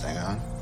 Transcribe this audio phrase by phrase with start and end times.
[0.00, 0.59] thing on.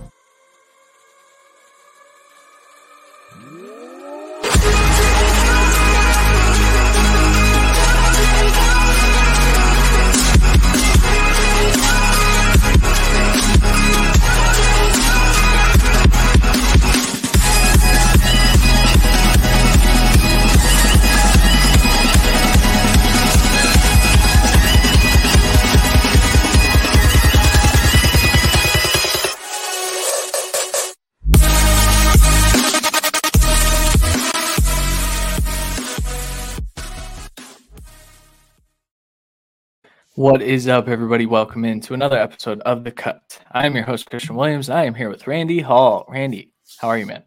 [40.19, 41.27] What is up, everybody?
[41.27, 43.41] Welcome into another episode of The Cut.
[43.53, 44.69] I am your host, Christian Williams.
[44.69, 46.05] I am here with Randy Hall.
[46.09, 47.23] Randy, how are you, man?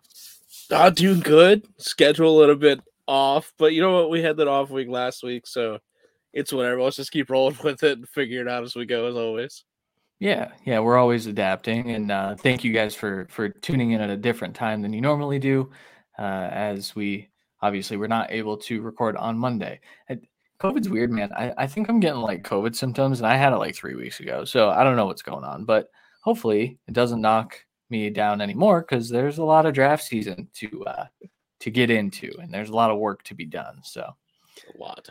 [0.69, 1.65] Uh, doing good.
[1.77, 4.09] Schedule a little bit off, but you know what?
[4.09, 5.79] We had that off week last week, so
[6.33, 6.81] it's whatever.
[6.81, 9.63] Let's just keep rolling with it and figure it out as we go, as always.
[10.19, 14.09] Yeah, yeah, we're always adapting, and uh, thank you guys for for tuning in at
[14.09, 15.71] a different time than you normally do,
[16.19, 17.29] uh, as we
[17.61, 19.79] obviously we're not able to record on Monday.
[20.61, 21.31] COVID's weird, man.
[21.33, 24.19] I, I think I'm getting like COVID symptoms, and I had it like three weeks
[24.19, 24.45] ago.
[24.45, 25.89] So I don't know what's going on, but
[26.21, 27.57] hopefully it doesn't knock
[27.89, 31.05] me down anymore because there's a lot of draft season to uh,
[31.61, 33.79] to get into, and there's a lot of work to be done.
[33.83, 35.09] So a lot.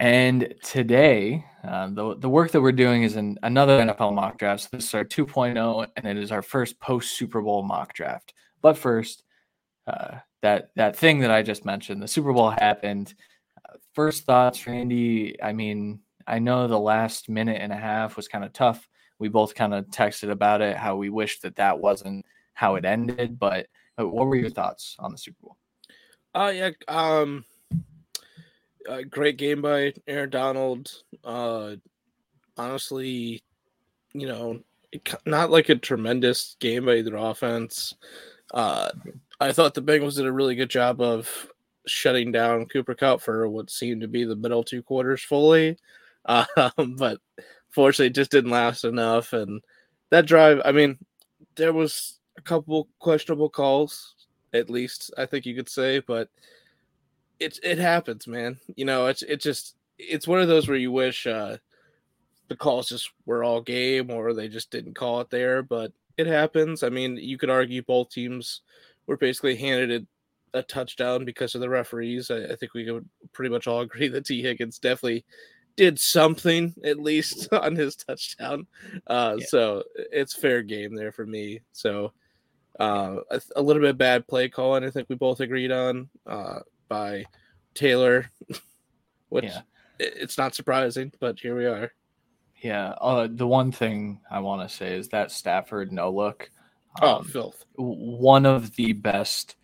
[0.00, 4.62] And today, uh, the the work that we're doing is in another NFL mock draft.
[4.62, 8.34] So this is our 2.0, and it is our first post Super Bowl mock draft.
[8.62, 9.22] But first,
[9.86, 13.14] uh, that that thing that I just mentioned, the Super Bowl happened
[13.96, 15.42] first thoughts, Randy.
[15.42, 18.86] I mean, I know the last minute and a half was kind of tough.
[19.18, 22.84] We both kind of texted about it, how we wished that that wasn't how it
[22.84, 23.38] ended.
[23.38, 23.66] But
[23.98, 25.56] uh, what were your thoughts on the Super Bowl?
[26.34, 27.46] Uh, yeah, um,
[28.86, 30.92] uh, great game by Aaron Donald.
[31.24, 31.76] Uh,
[32.58, 33.42] honestly,
[34.12, 34.60] you know,
[35.24, 37.94] not like a tremendous game by either offense.
[38.52, 38.90] Uh,
[39.40, 41.48] I thought the Bengals did a really good job of
[41.86, 45.76] shutting down Cooper Kupp for what seemed to be the middle two quarters fully.
[46.28, 47.20] Um, but
[47.70, 49.32] fortunately, it just didn't last enough.
[49.32, 49.62] And
[50.10, 50.98] that drive, I mean,
[51.54, 54.16] there was a couple questionable calls,
[54.52, 56.28] at least I think you could say, but
[57.38, 58.58] it it happens, man.
[58.74, 61.58] You know, it's it just it's one of those where you wish uh,
[62.48, 66.26] the calls just were all game or they just didn't call it there, but it
[66.26, 66.82] happens.
[66.82, 68.62] I mean, you could argue both teams
[69.06, 70.06] were basically handed it
[70.56, 72.30] a touchdown because of the referees.
[72.30, 75.24] I, I think we could pretty much all agree that Tee Higgins definitely
[75.76, 78.66] did something at least on his touchdown.
[79.06, 79.46] Uh, yeah.
[79.48, 81.60] So it's fair game there for me.
[81.72, 82.12] So
[82.80, 84.84] uh, a, a, little bit bad play calling.
[84.84, 87.24] I think we both agreed on uh, by
[87.74, 88.30] Taylor,
[89.28, 89.60] which yeah.
[89.98, 91.92] it's not surprising, but here we are.
[92.62, 92.94] Yeah.
[93.00, 96.50] Uh, the one thing I want to say is that Stafford no look.
[97.00, 97.64] Oh, um, oh, filth.
[97.76, 99.56] One of the best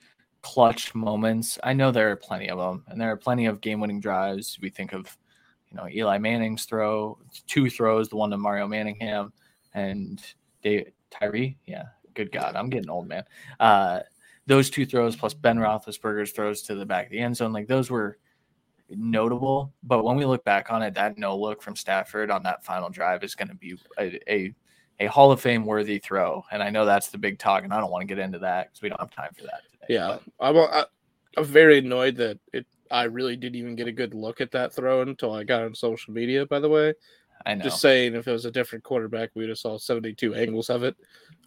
[0.42, 1.58] clutch moments.
[1.62, 4.58] I know there are plenty of them, and there are plenty of game-winning drives.
[4.60, 5.16] We think of,
[5.70, 9.32] you know, Eli Manning's throw, two throws, the one to Mario Manningham,
[9.74, 10.22] and
[10.62, 11.56] Dave, Tyree.
[11.66, 13.24] Yeah, good God, I'm getting old, man.
[13.60, 14.00] Uh,
[14.46, 17.68] those two throws plus Ben Roethlisberger's throws to the back of the end zone, like
[17.68, 18.18] those were
[18.90, 19.72] notable.
[19.84, 22.90] But when we look back on it, that no look from Stafford on that final
[22.90, 24.54] drive is going to be a, a
[25.00, 26.44] a Hall of Fame worthy throw.
[26.52, 28.68] And I know that's the big talk, and I don't want to get into that
[28.68, 29.62] because we don't have time for that.
[29.88, 30.84] Yeah, I'm, I,
[31.36, 32.66] I'm very annoyed that it.
[32.90, 35.74] I really didn't even get a good look at that throw until I got on
[35.74, 36.44] social media.
[36.44, 36.92] By the way,
[37.46, 37.64] I know.
[37.64, 40.96] Just saying, if it was a different quarterback, we'd have saw 72 angles of it,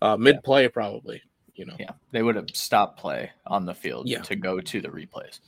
[0.02, 0.70] uh, mid play yeah.
[0.70, 1.22] probably.
[1.56, 4.22] You know, yeah, they would have stopped play on the field yeah.
[4.24, 5.40] to go to the replays.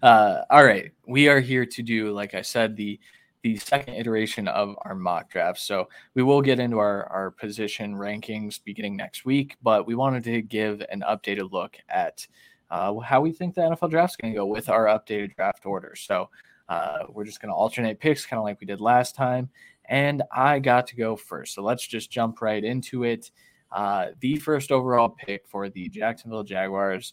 [0.00, 3.00] Uh, all right, we are here to do, like I said, the
[3.46, 5.60] the second iteration of our mock draft.
[5.60, 10.24] So we will get into our, our position rankings beginning next week, but we wanted
[10.24, 12.26] to give an updated look at
[12.70, 15.64] uh, how we think the NFL draft is going to go with our updated draft
[15.64, 15.94] order.
[15.94, 16.28] So
[16.68, 19.48] uh, we're just going to alternate picks, kind of like we did last time.
[19.84, 21.54] And I got to go first.
[21.54, 23.30] So let's just jump right into it.
[23.70, 27.12] Uh, the first overall pick for the Jacksonville Jaguars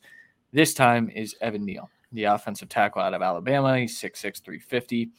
[0.52, 3.78] this time is Evan Neal, the offensive tackle out of Alabama.
[3.78, 5.12] He's 6'6, 350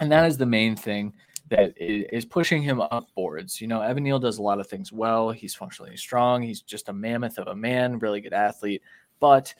[0.00, 1.14] and that is the main thing
[1.48, 3.60] that is pushing him up boards.
[3.60, 5.30] You know, Evan Neal does a lot of things well.
[5.30, 6.40] He's functionally strong.
[6.40, 8.82] He's just a mammoth of a man, really good athlete.
[9.20, 9.54] But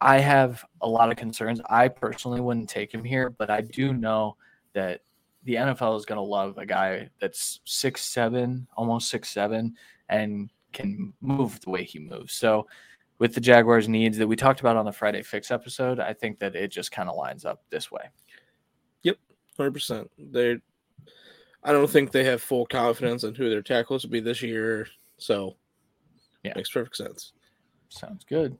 [0.00, 1.60] I have a lot of concerns.
[1.68, 4.36] I personally wouldn't take him here, but I do know
[4.72, 5.00] that
[5.44, 9.74] the NFL is going to love a guy that's six seven, almost six seven,
[10.08, 12.34] and can move the way he moves.
[12.34, 12.66] So,
[13.18, 16.38] with the Jaguars' needs that we talked about on the Friday Fix episode, I think
[16.38, 18.02] that it just kind of lines up this way
[19.56, 20.10] hundred percent.
[20.18, 20.58] They,
[21.62, 24.88] I don't think they have full confidence in who their tackles will be this year.
[25.18, 25.56] So,
[26.42, 27.32] Yeah, makes perfect sense.
[27.88, 28.58] Sounds good.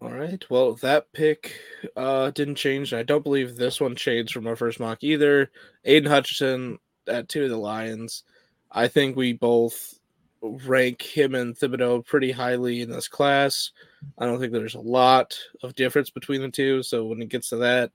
[0.00, 0.44] All right.
[0.48, 1.60] Well, that pick
[1.96, 2.94] uh, didn't change.
[2.94, 5.50] I don't believe this one changed from our first mock either.
[5.86, 6.78] Aiden Hutchinson
[7.08, 8.22] at two of the Lions.
[8.70, 9.98] I think we both
[10.40, 13.72] rank him and Thibodeaux pretty highly in this class.
[14.18, 16.82] I don't think there's a lot of difference between the two.
[16.84, 17.90] So when it gets to that,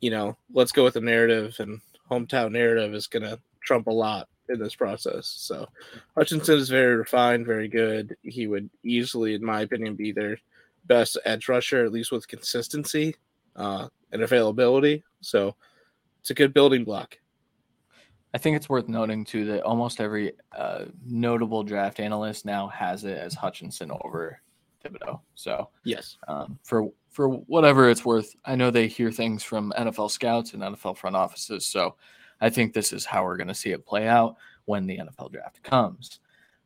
[0.00, 1.80] you know, let's go with the narrative, and
[2.10, 5.26] hometown narrative is going to trump a lot in this process.
[5.26, 5.68] So
[6.16, 8.16] Hutchinson is very refined, very good.
[8.22, 10.38] He would easily, in my opinion, be their
[10.86, 13.14] best edge rusher, at least with consistency
[13.56, 15.04] uh, and availability.
[15.20, 15.54] So
[16.20, 17.18] it's a good building block.
[18.34, 23.04] I think it's worth noting too that almost every uh, notable draft analyst now has
[23.04, 24.40] it as Hutchinson over
[24.84, 25.20] Thibodeaux.
[25.34, 30.10] So yes, um, for for whatever it's worth, I know they hear things from NFL
[30.10, 31.66] scouts and NFL front offices.
[31.66, 31.96] So
[32.40, 35.32] I think this is how we're going to see it play out when the NFL
[35.32, 36.20] draft comes.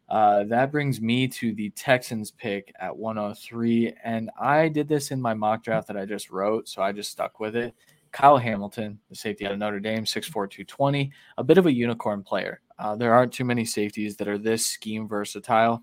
[0.08, 3.94] Uh, that brings me to the Texans pick at 103.
[4.04, 6.68] And I did this in my mock draft that I just wrote.
[6.68, 7.74] So I just stuck with it.
[8.10, 12.22] Kyle Hamilton, the safety out of Notre Dame, 6'4, 220, a bit of a unicorn
[12.22, 12.60] player.
[12.78, 15.82] Uh, there aren't too many safeties that are this scheme versatile,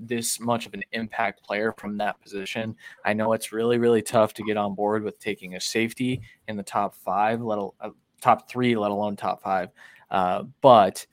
[0.00, 2.76] this much of an impact player from that position.
[3.04, 6.56] I know it's really, really tough to get on board with taking a safety in
[6.56, 9.70] the top five, let alone uh, top three, let alone top five.
[10.10, 11.06] Uh, but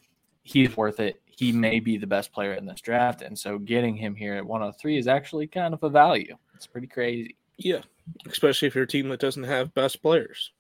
[0.44, 1.22] he's worth it.
[1.25, 3.22] He may be the best player in this draft.
[3.22, 6.36] And so getting him here at 103 is actually kind of a value.
[6.56, 7.36] It's pretty crazy.
[7.57, 7.81] Yeah
[8.28, 10.51] especially if you're a team that doesn't have best players.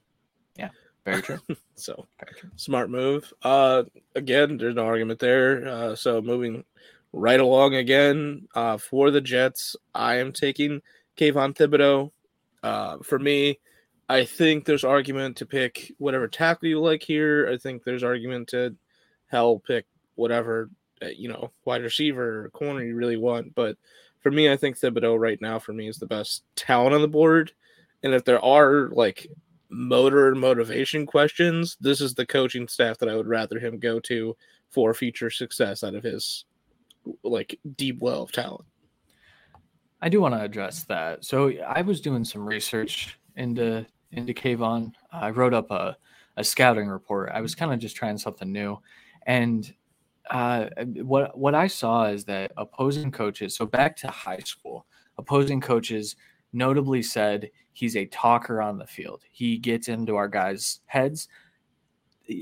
[0.57, 0.69] Yeah,
[1.05, 1.39] very true.
[1.75, 2.49] so very true.
[2.55, 3.31] smart move.
[3.43, 3.83] Uh,
[4.15, 5.67] again, there's no argument there.
[5.67, 6.63] Uh, so moving
[7.13, 10.81] right along again uh, for the Jets, I am taking
[11.17, 12.11] Kayvon Thibodeaux.
[12.63, 13.59] Uh, for me,
[14.09, 17.49] I think there's argument to pick whatever tackle you like here.
[17.51, 18.75] I think there's argument to
[19.27, 20.69] hell pick whatever
[21.01, 23.77] uh, you know wide receiver or corner you really want, but
[24.19, 27.07] for me, I think Thibodeaux right now for me is the best talent on the
[27.07, 27.51] board.
[28.03, 29.27] And if there are like
[29.69, 33.99] motor and motivation questions, this is the coaching staff that I would rather him go
[34.01, 34.35] to
[34.69, 36.45] for future success out of his
[37.23, 38.65] like deep well of talent.
[40.01, 41.25] I do want to address that.
[41.25, 44.93] So I was doing some research into into Kayvon.
[45.11, 45.97] I wrote up a,
[46.37, 47.31] a scouting report.
[47.33, 48.79] I was kind of just trying something new.
[49.25, 49.73] And
[50.29, 50.67] uh,
[51.01, 53.55] what what I saw is that opposing coaches.
[53.55, 54.85] So back to high school,
[55.17, 56.15] opposing coaches
[56.53, 59.23] notably said he's a talker on the field.
[59.31, 61.27] He gets into our guys' heads.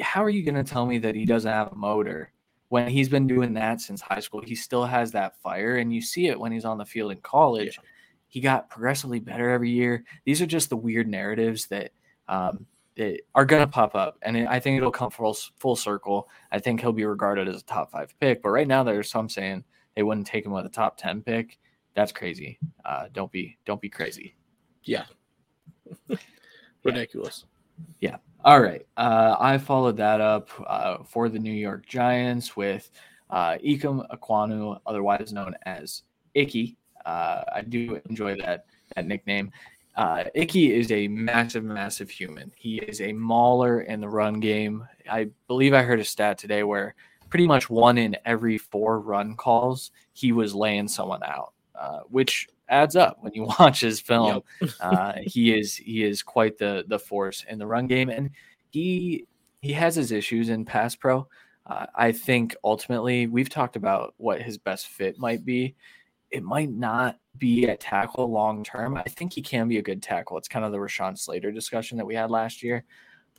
[0.02, 2.32] How are you going to tell me that he doesn't have a motor
[2.70, 4.42] when he's been doing that since high school?
[4.42, 7.20] He still has that fire, and you see it when he's on the field in
[7.20, 7.78] college.
[7.78, 7.90] Yeah.
[8.28, 10.04] He got progressively better every year.
[10.26, 11.92] These are just the weird narratives that
[12.28, 12.66] um,
[12.96, 16.30] that are going to pop up, and I think it'll come full full circle.
[16.52, 19.30] I think he'll be regarded as a top five pick, but right now there's some
[19.30, 19.64] saying
[19.96, 21.58] they wouldn't take him with a top ten pick.
[21.94, 22.60] That's crazy.
[22.84, 24.36] Uh, don't be don't be crazy.
[24.84, 25.06] Yeah,
[26.84, 27.46] ridiculous.
[28.00, 28.18] Yeah.
[28.44, 28.86] All right.
[28.96, 32.92] Uh, I followed that up uh, for the New York Giants with
[33.30, 36.78] uh, Ikem Ekwonu, otherwise known as Icky.
[37.06, 39.52] Uh, I do enjoy that that nickname.
[39.96, 42.52] Uh, Icky is a massive, massive human.
[42.56, 44.86] He is a mauler in the run game.
[45.10, 46.96] I believe I heard a stat today where
[47.30, 52.48] pretty much one in every four run calls, he was laying someone out, uh, which
[52.70, 54.42] adds up when you watch his film.
[54.62, 54.72] Yep.
[54.80, 58.32] uh, he is he is quite the the force in the run game, and
[58.72, 59.26] he
[59.62, 61.28] he has his issues in pass pro.
[61.66, 65.76] Uh, I think ultimately we've talked about what his best fit might be.
[66.30, 68.98] It might not be at tackle long term.
[68.98, 70.38] I think he can be a good tackle.
[70.38, 72.84] It's kind of the Rashawn Slater discussion that we had last year.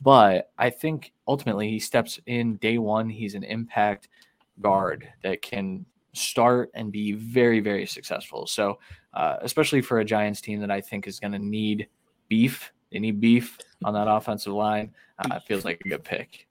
[0.01, 3.09] But I think ultimately he steps in day one.
[3.09, 4.09] He's an impact
[4.61, 8.47] guard that can start and be very, very successful.
[8.47, 8.79] So,
[9.17, 11.87] uh, especially for a Giants team that I think is going to need
[12.29, 14.93] beef, they need beef on that offensive line.
[15.17, 16.47] Uh, it feels like a good pick.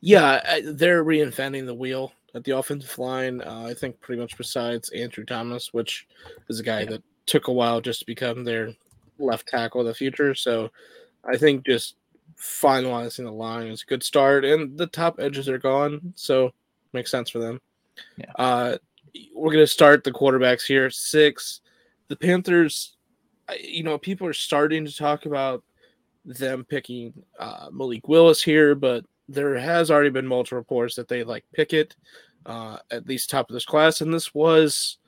[0.00, 3.42] Yeah, they're reinventing the wheel at the offensive line.
[3.42, 6.06] Uh, I think pretty much besides Andrew Thomas, which
[6.48, 6.90] is a guy yeah.
[6.90, 8.72] that took a while just to become their
[9.18, 10.34] left tackle of the future.
[10.34, 10.70] So
[11.22, 11.96] I think just
[12.40, 16.52] finalizing the line is a good start, and the top edges are gone, so
[16.94, 17.60] makes sense for them.
[18.16, 18.32] Yeah.
[18.36, 18.78] Uh,
[19.34, 20.90] we're gonna start the quarterbacks here.
[20.90, 21.60] Six.
[22.08, 22.96] The Panthers,
[23.60, 25.64] you know, people are starting to talk about
[26.24, 31.24] them picking uh, Malik Willis here, but there has already been multiple reports that they
[31.24, 31.96] like Pickett
[32.46, 34.00] uh, at least top of this class.
[34.00, 34.98] And this was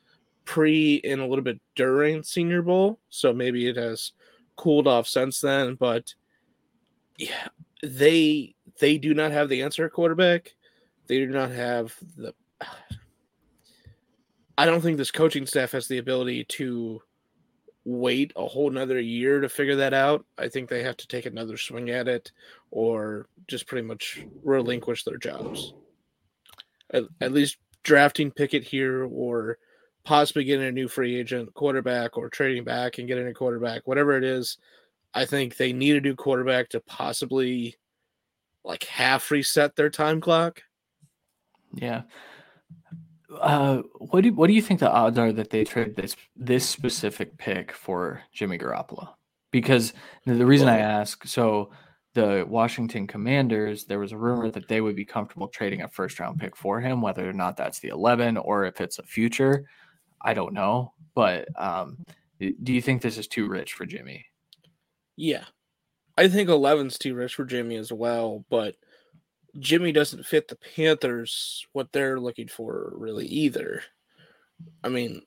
[0.45, 2.99] pre and a little bit during Senior Bowl.
[3.09, 4.13] So maybe it has
[4.57, 5.75] cooled off since then.
[5.77, 6.15] But
[7.17, 7.49] yeah,
[7.83, 10.55] they they do not have the answer quarterback.
[11.07, 12.35] They do not have the
[14.59, 17.01] I don't think this coaching staff has the ability to
[17.85, 20.27] wait a whole another year to figure that out.
[20.37, 22.33] I think they have to take another swing at it
[22.73, 25.75] or just pretty much relinquish their jobs.
[26.91, 29.59] At, at least drafting Pickett here or
[30.03, 34.17] possibly getting a new free agent quarterback or trading back and getting a quarterback, whatever
[34.17, 34.59] it is.
[35.15, 37.77] I think they need a new quarterback to possibly
[38.65, 40.63] like half reset their time clock.
[41.75, 42.03] Yeah.
[43.41, 46.67] Uh, what do what do you think the odds are that they trade this this
[46.69, 49.09] specific pick for Jimmy Garoppolo?
[49.51, 49.93] Because
[50.25, 51.71] the reason I ask, so
[52.15, 56.19] the Washington Commanders, there was a rumor that they would be comfortable trading a first
[56.19, 59.67] round pick for him, whether or not that's the 11 or if it's a future.
[60.21, 60.93] I don't know.
[61.15, 61.99] But um,
[62.41, 64.27] do you think this is too rich for Jimmy?
[65.17, 65.45] Yeah.
[66.17, 68.45] I think 11's too rich for Jimmy as well.
[68.51, 68.75] But
[69.59, 73.83] Jimmy doesn't fit the Panthers what they're looking for really either.
[74.83, 75.23] I mean,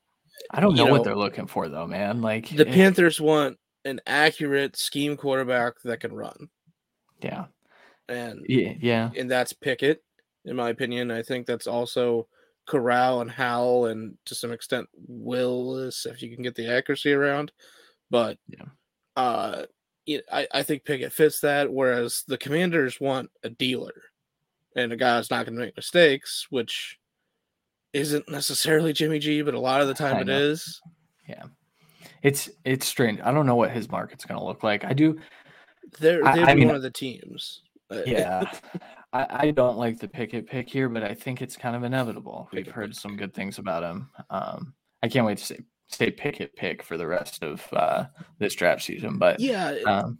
[0.49, 2.21] I don't know, know, what they're looking for though, man.
[2.21, 6.49] Like the it, Panthers want an accurate scheme quarterback that can run.
[7.21, 7.45] Yeah.
[8.07, 9.09] And yeah, yeah.
[9.15, 10.03] And that's Pickett,
[10.45, 11.11] in my opinion.
[11.11, 12.27] I think that's also
[12.67, 17.51] Corral and Howell and to some extent Willis if you can get the accuracy around.
[18.09, 18.65] But yeah.
[19.15, 19.65] uh
[20.31, 23.93] I, I think Pickett fits that, whereas the commanders want a dealer
[24.75, 26.97] and a guy that's not going to make mistakes, which
[27.93, 30.81] isn't necessarily Jimmy G, but a lot of the time it is.
[31.27, 31.43] Yeah,
[32.23, 33.19] it's it's strange.
[33.23, 34.83] I don't know what his market's going to look like.
[34.85, 35.19] I do.
[35.99, 37.61] They're they're I, I mean, one of the teams.
[38.05, 38.49] Yeah,
[39.11, 42.47] I, I don't like the Pickett pick here, but I think it's kind of inevitable.
[42.53, 44.09] We've heard some good things about him.
[44.29, 44.73] Um,
[45.03, 48.05] I can't wait to say say Pickett pick for the rest of uh,
[48.39, 49.75] this draft season, but yeah.
[49.85, 50.19] Um,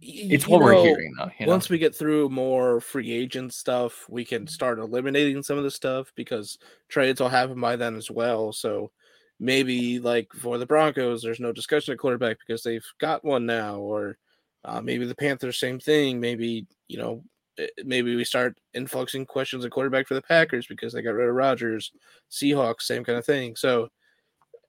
[0.00, 1.30] it's what know, we're hearing though.
[1.38, 1.52] You know?
[1.52, 5.70] Once we get through more free agent stuff, we can start eliminating some of the
[5.70, 8.52] stuff because trades will happen by then as well.
[8.52, 8.90] So
[9.38, 13.76] maybe like for the Broncos, there's no discussion at quarterback because they've got one now,
[13.76, 14.18] or
[14.64, 16.20] uh, maybe the Panthers, same thing.
[16.20, 17.24] Maybe you know,
[17.58, 21.28] eh, maybe we start influxing questions at quarterback for the Packers because they got rid
[21.28, 21.92] of Rodgers.
[22.30, 23.56] Seahawks, same kind of thing.
[23.56, 23.88] So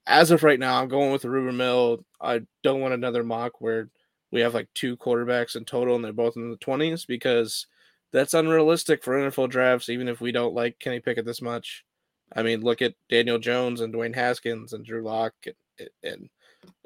[0.07, 2.05] as of right now, I'm going with the Rumor Mill.
[2.19, 3.89] I don't want another mock where
[4.31, 7.67] we have like two quarterbacks in total and they're both in the 20s because
[8.11, 11.85] that's unrealistic for NFL drafts, even if we don't like Kenny Pickett this much.
[12.33, 16.29] I mean, look at Daniel Jones and Dwayne Haskins and Drew Lock and, and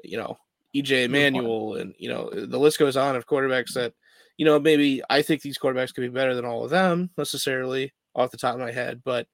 [0.02, 0.38] you know,
[0.74, 3.94] EJ Manuel and, you know, the list goes on of quarterbacks that,
[4.36, 7.92] you know, maybe I think these quarterbacks could be better than all of them necessarily
[8.14, 9.26] off the top of my head, but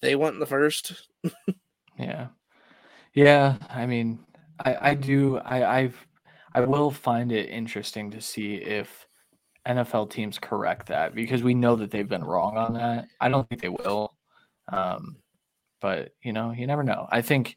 [0.00, 1.08] they went in the first.
[1.98, 2.28] yeah.
[3.14, 3.56] Yeah.
[3.70, 4.18] I mean,
[4.62, 6.06] I, I do, I, I've,
[6.54, 9.06] I will find it interesting to see if
[9.66, 13.06] NFL teams correct that because we know that they've been wrong on that.
[13.20, 14.14] I don't think they will.
[14.68, 15.16] Um,
[15.80, 17.06] but you know, you never know.
[17.10, 17.56] I think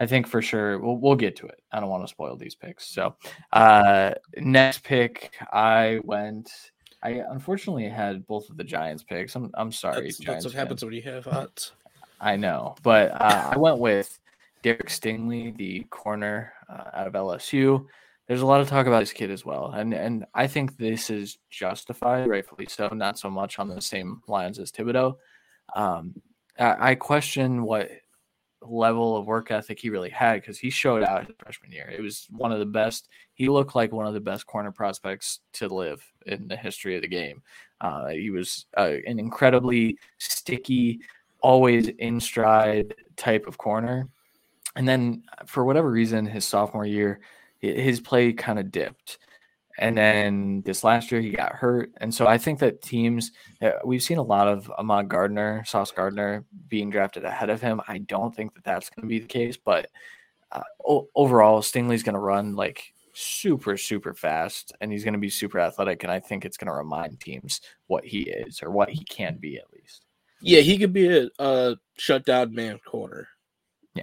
[0.00, 1.60] I think for sure we'll we'll get to it.
[1.72, 2.88] I don't want to spoil these picks.
[2.88, 3.14] So
[3.52, 6.50] uh next pick I went
[7.02, 9.36] I unfortunately had both of the Giants picks.
[9.36, 10.06] I'm I'm sorry.
[10.06, 11.72] That's, that's what happens when you have odds.
[12.20, 14.18] I know, but uh, I went with
[14.62, 17.86] Derek Stingley, the corner uh, out of LSU.
[18.26, 21.08] There's a lot of talk about this kid as well, and and I think this
[21.08, 22.88] is justified, rightfully so.
[22.88, 25.16] Not so much on the same lines as Thibodeaux.
[25.74, 26.14] Um,
[26.58, 27.90] I, I question what
[28.60, 31.88] level of work ethic he really had because he showed out his freshman year.
[31.88, 33.08] It was one of the best.
[33.34, 37.02] He looked like one of the best corner prospects to live in the history of
[37.02, 37.42] the game.
[37.80, 41.00] Uh, he was uh, an incredibly sticky,
[41.40, 44.08] always in stride type of corner
[44.76, 47.20] and then for whatever reason, his sophomore year,
[47.60, 49.18] his play kind of dipped.
[49.78, 51.92] And then this last year, he got hurt.
[51.98, 53.30] And so I think that teams,
[53.62, 57.80] uh, we've seen a lot of Ahmad Gardner, Sauce Gardner being drafted ahead of him.
[57.86, 59.56] I don't think that that's going to be the case.
[59.56, 59.88] But
[60.50, 60.62] uh,
[61.14, 65.60] overall, Stingley's going to run like super, super fast and he's going to be super
[65.60, 66.02] athletic.
[66.02, 69.38] And I think it's going to remind teams what he is or what he can
[69.38, 70.04] be at least.
[70.40, 73.28] Yeah, he could be a, a shutdown man corner.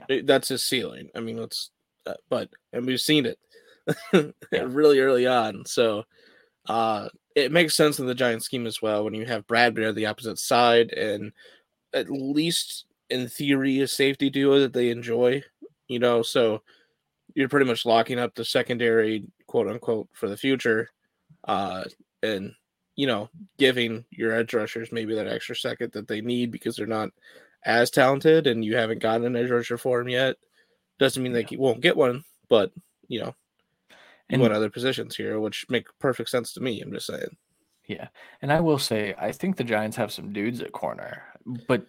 [0.10, 1.10] Yeah, that's his ceiling.
[1.16, 1.72] I mean, let's,
[2.06, 3.40] uh, but and we've seen it
[4.52, 4.64] yeah.
[4.66, 5.66] really early on.
[5.66, 6.04] So,
[6.68, 9.96] uh, it makes sense in the giant scheme as well when you have Bradberry on
[9.96, 11.32] the opposite side and
[11.94, 15.44] at least in theory a safety duo that they enjoy.
[15.88, 16.62] You know, so
[17.36, 20.90] you're pretty much locking up the secondary quote unquote for the future,
[21.48, 21.84] uh,
[22.24, 22.54] and
[22.96, 26.88] you know, giving your edge rushers maybe that extra second that they need because they're
[26.88, 27.10] not
[27.66, 30.38] as talented and you haven't gotten an edge rusher for him yet,
[31.00, 32.24] doesn't mean they won't get one.
[32.48, 32.72] But
[33.08, 33.36] you know,
[34.30, 36.82] and what other positions here, which make perfect sense to me.
[36.82, 37.36] I'm just saying.
[37.88, 38.08] Yeah,
[38.42, 41.24] and I will say, I think the Giants have some dudes at corner,
[41.68, 41.86] but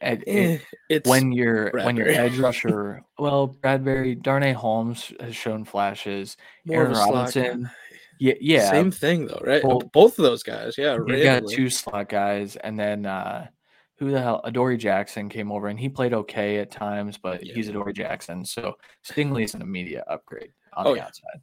[0.00, 1.84] it, eh, it's when you're Bradberry.
[1.84, 3.02] when you're edge rusher.
[3.18, 6.38] well, Bradberry, Darnay Holmes has shown flashes.
[6.64, 7.70] More Aaron Robinson,
[8.18, 9.62] yeah, yeah, same thing though, right?
[9.62, 10.96] Both, Both of those guys, yeah.
[11.06, 13.48] You got two slot guys, and then uh,
[13.98, 14.40] who the hell?
[14.44, 17.54] Adoree Jackson came over, and he played okay at times, but yeah.
[17.54, 18.74] he's Adoree Jackson, so
[19.08, 21.04] Stingley's an immediate upgrade on oh, the yeah.
[21.04, 21.40] outside.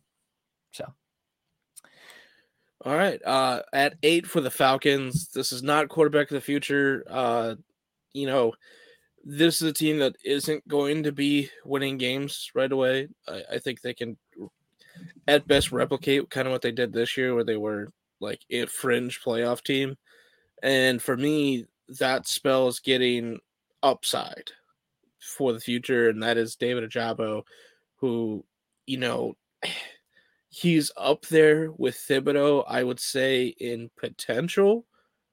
[0.71, 0.93] So.
[2.83, 3.21] All right.
[3.23, 7.03] Uh, at eight for the Falcons, this is not quarterback of the future.
[7.09, 7.55] Uh,
[8.13, 8.53] you know,
[9.23, 13.07] this is a team that isn't going to be winning games right away.
[13.27, 14.17] I, I think they can,
[15.27, 18.65] at best, replicate kind of what they did this year, where they were like a
[18.65, 19.95] fringe playoff team.
[20.63, 21.67] And for me,
[21.99, 23.39] that spells getting
[23.83, 24.51] upside
[25.19, 27.43] for the future, and that is David Ojabo,
[27.95, 28.43] who,
[28.85, 29.35] you know,
[30.49, 34.85] he's up there with Thibodeaux, I would say, in potential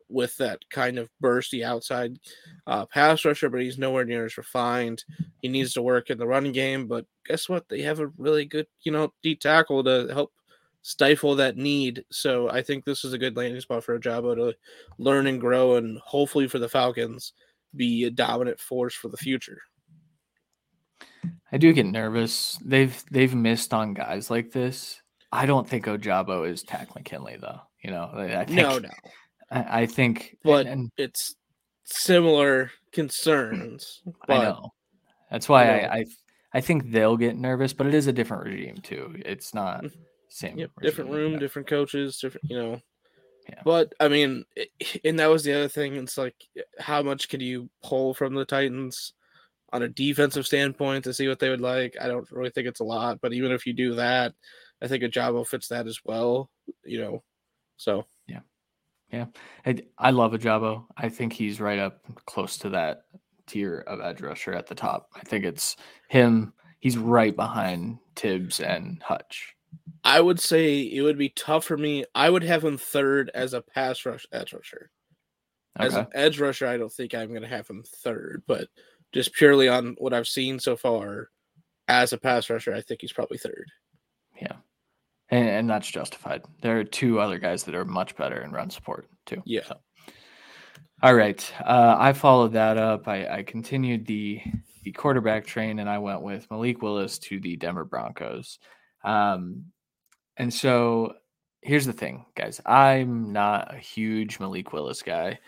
[0.08, 2.18] with that kind of bursty outside
[2.66, 5.04] uh, pass rusher, but he's nowhere near as refined.
[5.42, 7.68] He needs to work in the running game, but guess what?
[7.68, 10.32] They have a really good, you know, deep tackle to help
[10.82, 12.04] stifle that need.
[12.10, 14.54] So I think this is a good landing spot for Ojabo to
[14.98, 17.32] learn and grow, and hopefully for the Falcons,
[17.74, 19.60] be a dominant force for the future.
[21.52, 22.58] I do get nervous.
[22.64, 25.00] They've they've missed on guys like this.
[25.30, 27.60] I don't think Ojabo is Takk McKinley though.
[27.82, 28.88] You know, I think, no, no.
[29.50, 31.36] I, I think, but and, and, it's
[31.84, 34.02] similar concerns.
[34.26, 34.72] But, I know.
[35.30, 36.04] That's why you know, I, I
[36.54, 39.14] I think they'll get nervous, but it is a different regime too.
[39.24, 40.00] It's not mm-hmm.
[40.28, 40.58] Same.
[40.58, 42.50] Yep, different room, different coaches, different.
[42.50, 42.80] You know.
[43.48, 43.62] Yeah.
[43.64, 44.44] But I mean,
[45.04, 45.96] and that was the other thing.
[45.96, 46.36] It's like,
[46.78, 49.14] how much can you pull from the Titans
[49.72, 51.96] on a defensive standpoint to see what they would like?
[52.00, 54.34] I don't really think it's a lot, but even if you do that,
[54.82, 56.50] I think Ojabo fits that as well.
[56.84, 57.22] You know,
[57.76, 58.40] so yeah.
[59.10, 59.26] Yeah,
[59.64, 60.84] I, I love Ojabo.
[60.96, 63.04] I think he's right up close to that
[63.46, 65.08] tier of edge rusher at the top.
[65.16, 65.76] I think it's
[66.08, 66.52] him.
[66.80, 69.56] He's right behind Tibbs and Hutch.
[70.04, 72.04] I would say it would be tough for me.
[72.14, 74.90] I would have him third as a pass rush edge rusher.
[75.76, 76.00] As okay.
[76.00, 78.68] an edge rusher, I don't think I'm going to have him third, but
[79.12, 81.30] just purely on what I've seen so far
[81.86, 83.70] as a pass rusher, I think he's probably third.
[84.40, 84.56] Yeah
[85.30, 86.42] and, and that's justified.
[86.62, 89.42] There are two other guys that are much better in run support too.
[89.44, 89.64] Yeah.
[89.66, 89.76] So.
[91.02, 93.06] All right, uh, I followed that up.
[93.06, 94.40] I, I continued the
[94.82, 98.58] the quarterback train, and I went with Malik Willis to the Denver Broncos.
[99.04, 99.66] Um,
[100.36, 101.14] and so
[101.62, 102.60] here's the thing, guys.
[102.66, 105.38] I'm not a huge Malik Willis guy.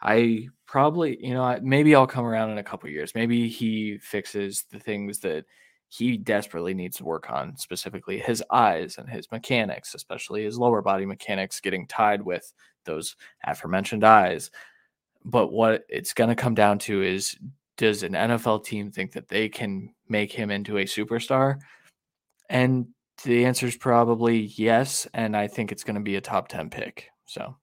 [0.00, 3.14] I probably, you know, maybe I'll come around in a couple years.
[3.14, 5.44] Maybe he fixes the things that
[5.88, 10.82] he desperately needs to work on, specifically his eyes and his mechanics, especially his lower
[10.82, 12.52] body mechanics getting tied with
[12.84, 14.50] those aforementioned eyes.
[15.24, 17.36] But what it's going to come down to is
[17.76, 21.58] does an NFL team think that they can make him into a superstar?
[22.50, 22.88] And
[23.24, 25.06] the answer is probably yes.
[25.14, 27.08] And I think it's going to be a top 10 pick.
[27.26, 27.56] So,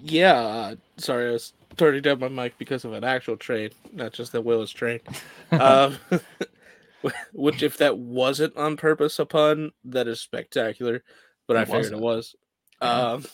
[0.00, 0.34] yeah.
[0.34, 4.32] Uh, sorry, I was turning down my mic because of an actual trade, not just
[4.32, 5.02] the Willis trade.
[5.52, 5.98] um,
[7.32, 11.02] which, if that wasn't on purpose a pun, that is spectacular.
[11.46, 12.00] But it I figured wasn't.
[12.00, 12.36] it was.
[12.80, 13.24] Um,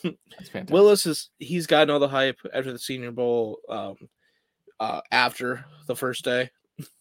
[0.71, 3.59] Willis is he's gotten all the hype after the Senior Bowl.
[3.69, 3.97] Um,
[4.81, 6.51] uh, after the first day,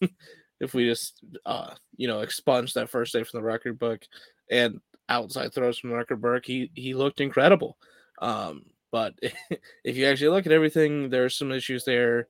[0.60, 4.02] if we just uh, you know expunge that first day from the record book
[4.50, 7.76] and outside throws from record book, he he looked incredible.
[8.20, 9.14] Um, but
[9.84, 12.28] if you actually look at everything, there are some issues there.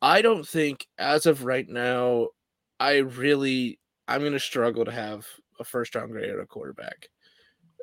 [0.00, 2.28] I don't think, as of right now,
[2.80, 5.26] I really I'm going to struggle to have
[5.60, 7.08] a first round grade at a quarterback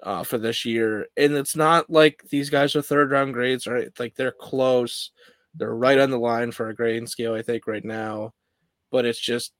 [0.03, 1.07] uh, for this year.
[1.17, 3.87] And it's not like these guys are third round grades, right?
[3.97, 5.11] Like they're close.
[5.55, 8.33] They're right on the line for a grading scale, I think, right now.
[8.91, 9.53] But it's just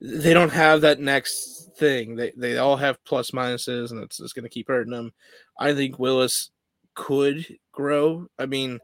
[0.00, 2.16] they don't have that next thing.
[2.16, 5.12] They they all have plus minuses, and it's just going to keep hurting them.
[5.58, 6.50] I think Willis
[6.94, 8.26] could grow.
[8.38, 8.78] I mean,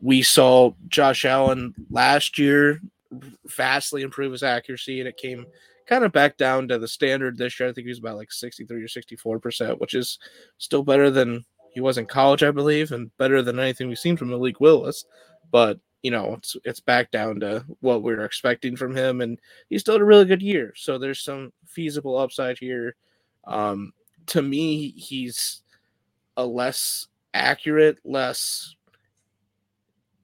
[0.00, 2.80] we saw Josh Allen last year
[3.46, 5.46] vastly improve his accuracy, and it came
[5.86, 7.68] kind of back down to the standard this year.
[7.68, 10.18] I think he was about like 63 or 64 percent, which is
[10.58, 14.16] still better than he was in college, I believe, and better than anything we've seen
[14.16, 15.04] from Malik Willis.
[15.50, 19.38] But you know, it's it's back down to what we were expecting from him, and
[19.68, 20.72] he still had a really good year.
[20.76, 22.94] So there's some feasible upside here.
[23.46, 23.92] Um,
[24.26, 25.62] to me, he's
[26.36, 28.74] a less accurate, less,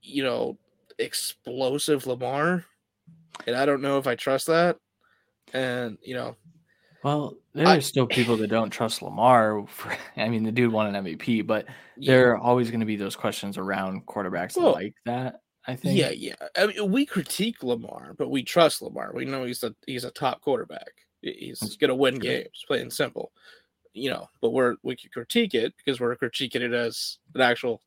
[0.03, 0.59] you know,
[0.99, 2.65] explosive Lamar.
[3.47, 4.77] And I don't know if I trust that.
[5.53, 6.37] And, you know,
[7.03, 9.65] Well, there I, are still people that don't trust Lamar.
[9.67, 12.13] For, I mean, the dude won an MVP, but yeah.
[12.13, 15.41] there are always going to be those questions around quarterbacks well, like that.
[15.67, 15.99] I think.
[15.99, 16.35] Yeah, yeah.
[16.57, 19.13] I mean, we critique Lamar, but we trust Lamar.
[19.15, 20.91] We know he's a he's a top quarterback.
[21.23, 23.33] He's going to win games, plain and simple.
[23.95, 27.81] You know, but we're we can critique it because we're critiquing it as an actual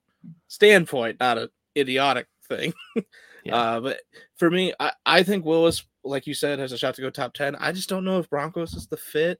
[0.47, 2.73] standpoint, not an idiotic thing.
[3.43, 3.55] yeah.
[3.55, 3.99] uh, but
[4.37, 7.33] for me, I, I think Willis, like you said, has a shot to go top
[7.33, 7.55] ten.
[7.55, 9.39] I just don't know if Broncos is the fit.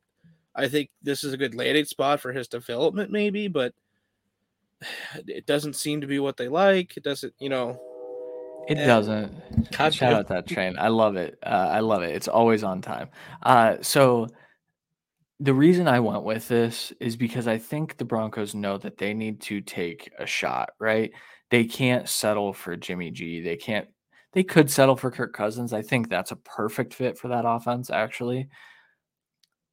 [0.56, 3.74] I think this is a good landing spot for his development, maybe, but
[5.28, 6.98] it doesn't seem to be what they like.
[6.98, 7.80] It doesn't, you know,
[8.68, 9.72] it doesn't.
[9.72, 10.78] God Shout out that train.
[10.78, 11.38] I love it.
[11.44, 12.16] Uh, I love it.
[12.16, 13.10] It's always on time.
[13.44, 14.28] Uh, so
[15.40, 19.14] the reason I went with this is because I think the Broncos know that they
[19.14, 21.12] need to take a shot, right?
[21.50, 23.42] They can't settle for Jimmy G.
[23.42, 23.88] They can't
[24.34, 25.74] they could settle for Kirk Cousins.
[25.74, 28.50] I think that's a perfect fit for that offense, actually.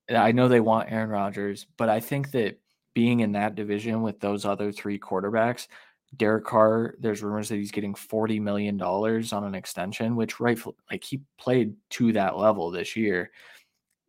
[0.09, 2.61] I know they want Aaron Rodgers, but I think that
[2.95, 5.67] being in that division with those other three quarterbacks,
[6.17, 11.05] Derek Carr, there's rumors that he's getting $40 million on an extension, which rightfully, like
[11.05, 13.31] he played to that level this year.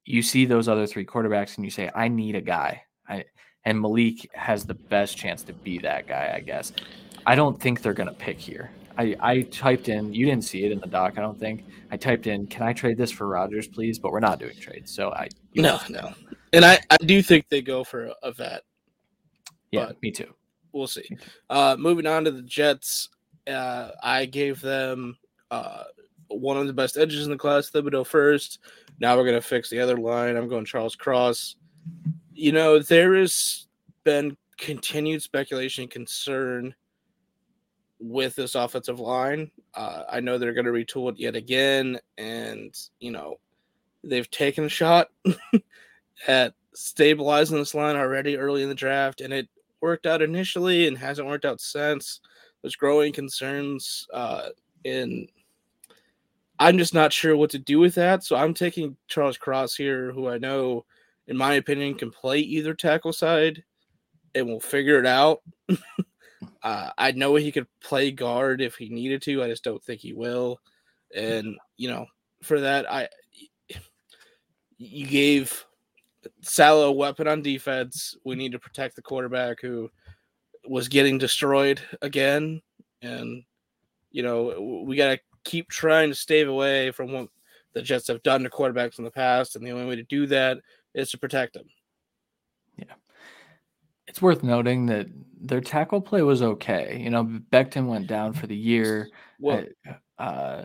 [0.03, 2.83] You see those other three quarterbacks and you say, I need a guy.
[3.07, 3.25] I,
[3.63, 6.73] and Malik has the best chance to be that guy, I guess.
[7.25, 8.71] I don't think they're going to pick here.
[8.97, 11.65] I, I typed in, you didn't see it in the doc, I don't think.
[11.91, 13.99] I typed in, can I trade this for Rodgers, please?
[13.99, 14.93] But we're not doing trades.
[14.93, 15.27] So I.
[15.55, 16.13] No, no.
[16.53, 18.61] And I, I do think they go for a vet.
[19.71, 20.33] Yeah, me too
[20.75, 21.07] we'll see.
[21.49, 23.09] Uh, moving on to the Jets,
[23.47, 25.17] uh, I gave them
[25.49, 25.85] uh,
[26.27, 28.59] one of the best edges in the class, Thibodeaux first.
[28.99, 30.35] Now we're gonna fix the other line.
[30.35, 31.55] I'm going Charles Cross.
[32.33, 33.67] You know, there has
[34.03, 36.75] been continued speculation and concern
[37.99, 39.51] with this offensive line.
[39.73, 43.39] Uh, I know they're going to retool it yet again, and you know
[44.03, 45.09] they've taken a shot
[46.27, 49.47] at stabilizing this line already early in the draft, and it
[49.85, 52.19] worked out initially and hasn't worked out since.
[52.61, 54.49] There's growing concerns, uh,
[54.83, 55.29] and
[56.57, 58.23] I'm just not sure what to do with that.
[58.23, 60.85] So I'm taking Charles Cross here, who I know,
[61.27, 63.63] in my opinion, can play either tackle side,
[64.33, 65.43] and we'll figure it out.
[66.63, 69.43] uh, I know he could play guard if he needed to.
[69.43, 70.59] I just don't think he will.
[71.15, 72.07] And you know,
[72.41, 73.09] for that, I
[74.79, 75.63] you gave
[76.41, 78.15] Saleh weapon on defense.
[78.23, 79.89] We need to protect the quarterback who
[80.67, 82.61] was getting destroyed again.
[83.01, 83.43] And,
[84.11, 87.29] you know, we got to keep trying to stave away from what
[87.73, 89.55] the Jets have done to quarterbacks in the past.
[89.55, 90.57] And the only way to do that
[90.93, 91.67] is to protect them.
[92.77, 92.93] Yeah.
[94.07, 95.07] It's worth noting that
[95.39, 96.99] their tackle play was okay.
[97.01, 99.09] You know, Becton went down for the year.
[99.39, 99.65] Well,
[100.17, 100.63] uh,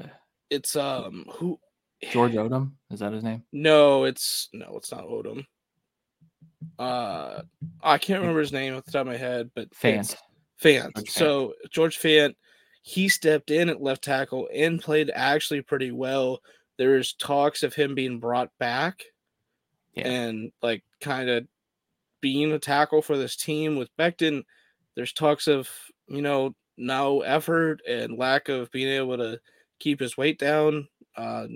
[0.51, 1.59] it's um who
[2.03, 3.45] George Odum is that his name?
[3.53, 5.45] No, it's no, it's not Odum.
[6.79, 7.43] Uh,
[7.83, 10.17] I can't remember his name off the top of my head, but Fant.
[10.63, 10.95] Fant.
[10.95, 11.71] George so Fant.
[11.71, 12.35] George Fant,
[12.83, 16.41] he stepped in at left tackle and played actually pretty well.
[16.79, 19.05] There's talks of him being brought back,
[19.95, 20.09] yeah.
[20.09, 21.47] and like kind of
[22.21, 24.45] being a tackle for this team with Becton.
[24.95, 25.69] There's talks of
[26.09, 29.39] you know no effort and lack of being able to
[29.79, 30.89] keep his weight down.
[31.17, 31.47] Uh,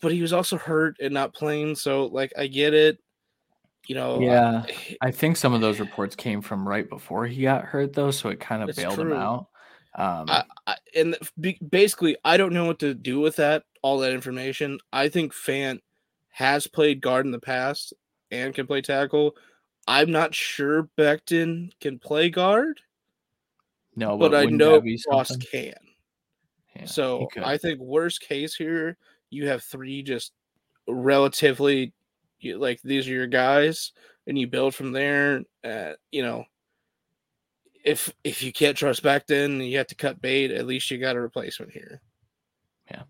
[0.00, 1.74] but he was also hurt and not playing.
[1.74, 2.98] So like I get it.
[3.86, 4.66] You know, yeah,
[5.00, 8.28] I think some of those reports came from right before he got hurt, though, so
[8.28, 9.12] it kind of bailed true.
[9.12, 9.46] him out.
[9.94, 11.16] Um, I, I, and
[11.70, 13.62] basically, I don't know what to do with that.
[13.80, 14.78] All that information.
[14.92, 15.80] I think Fant
[16.28, 17.94] has played guard in the past
[18.30, 19.34] and can play tackle.
[19.86, 22.82] I'm not sure Becton can play guard.
[23.96, 25.72] No, but, but I know Ross can.
[26.76, 28.98] Yeah, so I think worst case here,
[29.30, 30.32] you have three just
[30.88, 31.92] relatively
[32.54, 33.92] like these are your guys
[34.26, 36.44] and you build from there uh, you know.
[37.84, 41.16] If if you can't trust Becton you have to cut bait at least you got
[41.16, 42.00] a replacement here.
[42.90, 43.02] Yeah.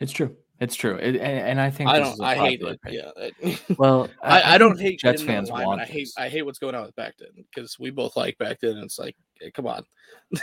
[0.00, 3.56] It's true it's true it, and, and, i think i don't i hate it yeah
[3.78, 6.74] well I, I, I, don't hate jets fans want i hate i hate what's going
[6.74, 9.84] on with Becton because we both like Becton and it's like hey, come on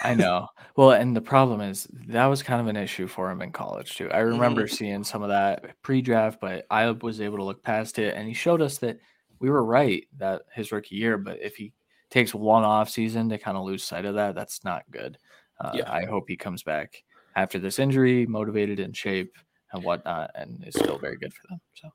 [0.04, 0.48] I know.
[0.78, 3.98] Well, and the problem is that was kind of an issue for him in college
[3.98, 4.10] too.
[4.10, 4.74] I remember mm-hmm.
[4.74, 8.34] seeing some of that pre-draft, but I was able to look past it, and he
[8.34, 9.00] showed us that
[9.40, 11.18] we were right that his rookie year.
[11.18, 11.74] But if he
[12.10, 15.18] takes one off season to kind of lose sight of that, that's not good.
[15.60, 15.92] Uh, yeah.
[15.92, 17.04] I hope he comes back
[17.36, 19.36] after this injury, motivated, in shape,
[19.74, 21.62] and whatnot, and is still very good for them.
[21.74, 21.90] So,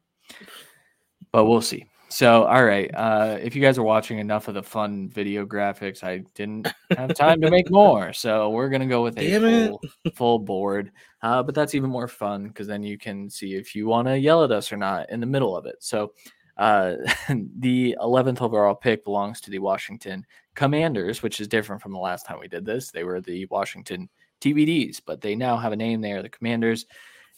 [1.33, 1.87] but we'll see.
[2.09, 2.89] So, all right.
[2.95, 7.15] Uh, if you guys are watching enough of the fun video graphics, I didn't have
[7.15, 8.13] time to make more.
[8.13, 9.81] So we're gonna go with a full,
[10.15, 10.93] full, board.
[11.23, 14.17] Uh, but that's even more fun because then you can see if you want to
[14.17, 15.77] yell at us or not in the middle of it.
[15.81, 16.13] So,
[16.57, 16.97] Uh,
[17.59, 22.25] the 11th overall pick belongs to the Washington Commanders, which is different from the last
[22.25, 22.91] time we did this.
[22.91, 24.09] They were the Washington
[24.41, 26.01] TBDs, but they now have a name.
[26.01, 26.87] They are the Commanders.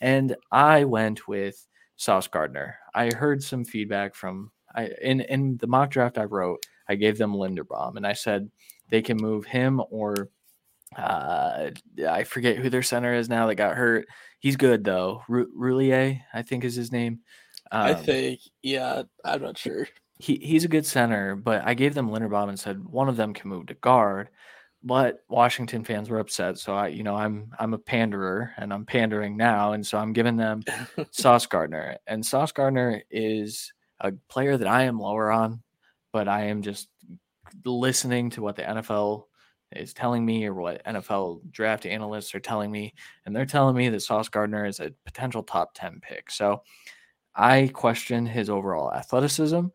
[0.01, 2.79] And I went with Sauce Gardner.
[2.95, 6.61] I heard some feedback from I in in the mock draft I wrote.
[6.89, 8.51] I gave them Linderbaum, and I said
[8.91, 10.31] they can move him or
[10.97, 11.71] uh,
[12.09, 14.07] I forget who their center is now that got hurt.
[14.41, 15.23] He's good though.
[15.29, 17.21] R- Roullier, I think is his name.
[17.71, 19.89] Um, I think, yeah, I'm not sure.
[20.19, 23.35] He he's a good center, but I gave them Linderbaum and said one of them
[23.35, 24.31] can move to guard.
[24.83, 28.87] But Washington fans were upset, so I, you know, I'm I'm a panderer and I'm
[28.87, 30.63] pandering now, and so I'm giving them
[31.11, 31.99] Sauce Gardner.
[32.07, 35.63] And Sauce Gardner is a player that I am lower on,
[36.13, 36.89] but I am just
[37.65, 39.25] listening to what the NFL
[39.73, 42.95] is telling me or what NFL draft analysts are telling me.
[43.27, 46.31] And they're telling me that Sauce Gardner is a potential top 10 pick.
[46.31, 46.63] So
[47.35, 49.67] I question his overall athleticism.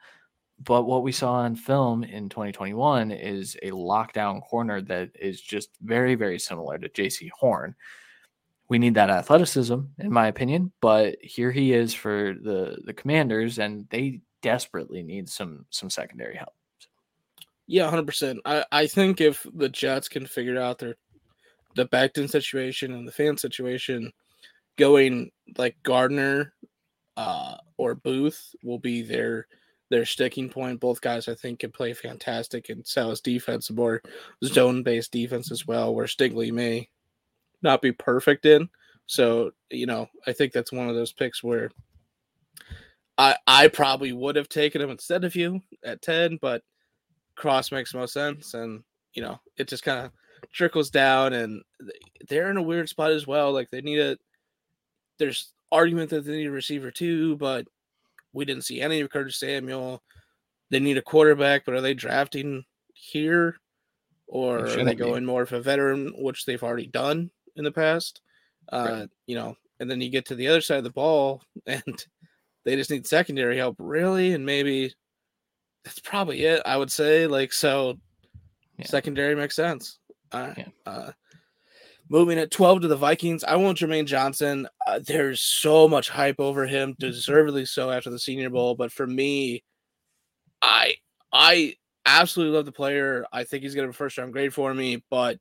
[0.59, 5.69] But what we saw on film in 2021 is a lockdown corner that is just
[5.81, 7.75] very, very similar to Jaycee Horn.
[8.69, 13.59] We need that athleticism, in my opinion, but here he is for the the Commanders,
[13.59, 16.53] and they desperately need some some secondary help.
[17.67, 18.39] Yeah, hundred percent.
[18.45, 20.95] I I think if the Jets can figure out their
[21.75, 24.11] the Becton situation and the Fant situation,
[24.77, 26.53] going like Gardner
[27.17, 29.47] uh, or Booth will be their
[29.93, 30.79] their sticking point.
[30.79, 34.01] Both guys I think can play fantastic and Sal's defense, more
[34.43, 36.89] zone based defense as well, where Stingley may
[37.61, 38.69] not be perfect in.
[39.05, 41.69] So you know, I think that's one of those picks where
[43.19, 46.63] I I probably would have taken him instead of you at ten, but
[47.35, 50.11] cross makes most sense, and you know it just kind of
[50.51, 51.61] trickles down, and
[52.27, 53.51] they're in a weird spot as well.
[53.51, 54.17] Like they need a
[55.19, 57.67] there's argument that they need a receiver too, but
[58.33, 60.01] we didn't see any of Curtis Samuel.
[60.69, 63.57] They need a quarterback, but are they drafting here,
[64.27, 65.27] or are they going be.
[65.27, 68.21] more for a veteran, which they've already done in the past?
[68.71, 69.09] Uh, right.
[69.27, 72.05] You know, and then you get to the other side of the ball, and
[72.65, 74.93] they just need secondary help, really, and maybe
[75.83, 76.61] that's probably it.
[76.65, 77.99] I would say like so.
[78.77, 78.87] Yeah.
[78.87, 79.99] Secondary makes sense.
[80.31, 80.67] Uh, yeah.
[80.87, 81.11] uh,
[82.13, 84.67] moving at 12 to the Vikings, I want Jermaine Johnson.
[84.85, 88.75] Uh, there's so much hype over him, deservedly so after the Senior Bowl.
[88.75, 89.63] But for me,
[90.61, 90.93] I
[91.33, 93.25] I absolutely love the player.
[93.33, 95.39] I think he's gonna be a first round grade for me, but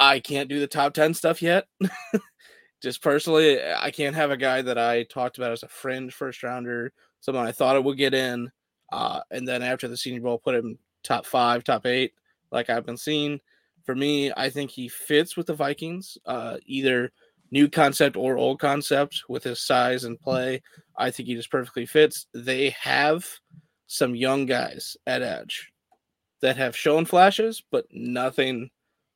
[0.00, 1.66] I can't do the top 10 stuff yet.
[2.82, 6.42] Just personally, I can't have a guy that I talked about as a fringe first
[6.42, 8.50] rounder, someone I thought it would get in.
[8.92, 12.12] Uh, and then after the Senior Bowl, put him top five, top eight,
[12.50, 13.40] like I've been seeing.
[13.84, 17.12] For me, I think he fits with the Vikings, uh, either
[17.50, 20.62] new concept or old concept with his size and play.
[20.96, 22.26] I think he just perfectly fits.
[22.34, 23.26] They have
[23.86, 25.70] some young guys at edge
[26.40, 28.70] that have shown flashes, but nothing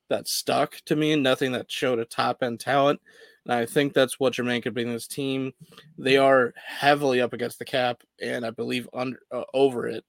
[0.09, 3.01] that stuck to me, nothing that showed a top end talent.
[3.45, 5.53] And I think that's what Jermaine could bring this team.
[5.97, 10.05] They are heavily up against the cap, and I believe under uh, over it.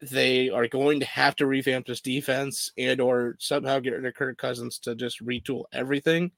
[0.00, 4.14] They are going to have to revamp this defense and or somehow get rid of
[4.14, 6.32] Kirk Cousins to just retool everything.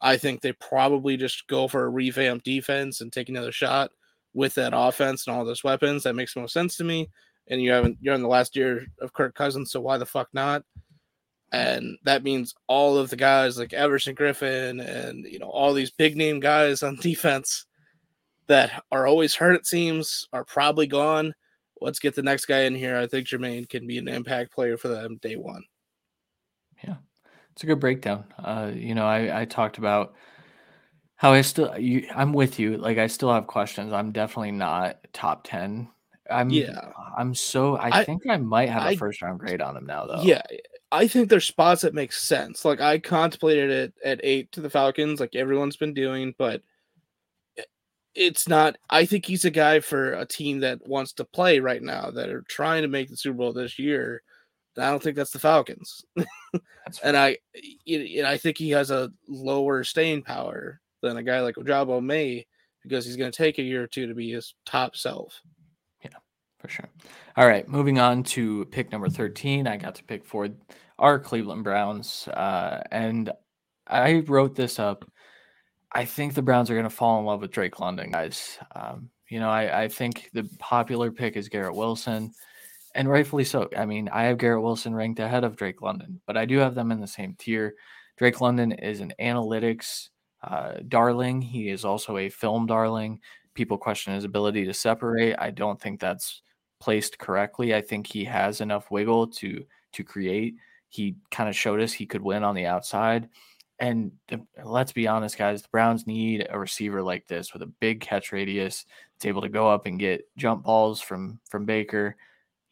[0.00, 3.90] I think they probably just go for a revamped defense and take another shot
[4.32, 6.02] with that offense and all those weapons.
[6.02, 7.10] That makes most sense to me.
[7.48, 10.28] And you haven't you're in the last year of Kirk Cousins, so why the fuck
[10.32, 10.64] not?
[11.54, 15.90] and that means all of the guys like Everson Griffen and you know all these
[15.90, 17.66] big name guys on defense
[18.48, 21.34] that are always hurt it seems are probably gone.
[21.80, 22.96] Let's get the next guy in here.
[22.96, 25.64] I think Jermaine can be an impact player for them day one.
[26.82, 26.96] Yeah,
[27.52, 28.24] it's a good breakdown.
[28.38, 30.14] Uh, you know, I, I talked about
[31.16, 32.76] how I still you, I'm with you.
[32.76, 33.92] Like I still have questions.
[33.92, 35.88] I'm definitely not top ten.
[36.30, 36.90] I'm yeah.
[37.16, 39.86] I'm so I, I think I might have a I, first round grade on him
[39.86, 40.22] now though.
[40.22, 40.42] Yeah,
[40.90, 42.64] I think there's spots that make sense.
[42.64, 46.62] Like I contemplated it at eight to the Falcons, like everyone's been doing, but
[48.14, 48.76] it's not.
[48.90, 52.28] I think he's a guy for a team that wants to play right now, that
[52.28, 54.22] are trying to make the Super Bowl this year.
[54.76, 56.04] And I don't think that's the Falcons.
[57.02, 57.38] and I,
[57.86, 62.46] and I think he has a lower staying power than a guy like Ojabo may,
[62.82, 65.40] because he's going to take a year or two to be his top self.
[66.02, 66.10] Yeah,
[66.58, 66.88] for sure.
[67.36, 69.66] All right, moving on to pick number 13.
[69.66, 70.48] I got to pick for
[70.98, 72.28] our Cleveland Browns.
[72.28, 73.32] Uh, and
[73.86, 75.04] I wrote this up.
[75.94, 78.58] I think the Browns are going to fall in love with Drake London, guys.
[78.74, 82.32] Um, you know, I, I think the popular pick is Garrett Wilson,
[82.94, 83.68] and rightfully so.
[83.76, 86.74] I mean, I have Garrett Wilson ranked ahead of Drake London, but I do have
[86.74, 87.74] them in the same tier.
[88.16, 90.08] Drake London is an analytics
[90.42, 91.40] uh, darling.
[91.40, 93.20] He is also a film darling.
[93.54, 95.36] people question his ability to separate.
[95.38, 96.42] I don't think that's
[96.80, 97.74] placed correctly.
[97.74, 100.56] I think he has enough wiggle to to create.
[100.88, 103.28] He kind of showed us he could win on the outside.
[103.80, 107.66] And the, let's be honest, guys, the Browns need a receiver like this with a
[107.66, 108.84] big catch radius.
[109.16, 112.16] It's able to go up and get jump balls from from Baker.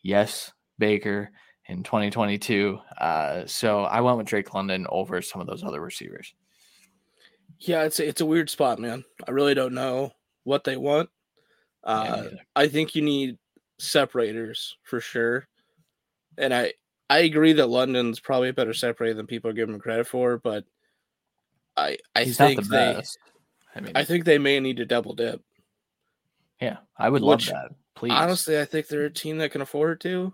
[0.02, 1.30] Yes, Baker
[1.66, 2.78] in 2022.
[3.00, 6.34] Uh, so I went with Drake London over some of those other receivers.
[7.58, 9.04] Yeah, it's a, it's a weird spot, man.
[9.26, 10.12] I really don't know
[10.44, 11.08] what they want.
[11.84, 13.38] Uh, yeah, I think you need
[13.78, 15.46] separators for sure,
[16.38, 16.72] and I
[17.10, 20.38] I agree that London's probably a better separator than people are giving him credit for,
[20.38, 20.64] but
[21.76, 23.02] I I He's think the they
[23.74, 25.42] I mean I think they may need to double dip.
[26.60, 27.76] Yeah, I would Which, love that.
[27.94, 28.12] Please.
[28.12, 30.32] Honestly, I think they're a team that can afford to.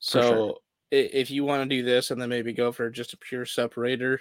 [0.00, 0.54] So sure.
[0.90, 4.20] if you want to do this and then maybe go for just a pure separator,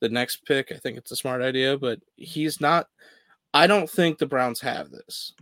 [0.00, 1.78] the next pick, I think it's a smart idea.
[1.78, 2.88] But he's not.
[3.54, 5.32] I don't think the Browns have this.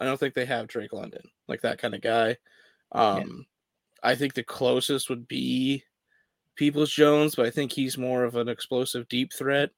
[0.00, 2.36] I don't think they have Drake London like that kind of guy.
[2.92, 3.46] Um,
[4.02, 4.10] yeah.
[4.10, 5.82] I think the closest would be
[6.58, 9.70] Peoples Jones, but I think he's more of an explosive deep threat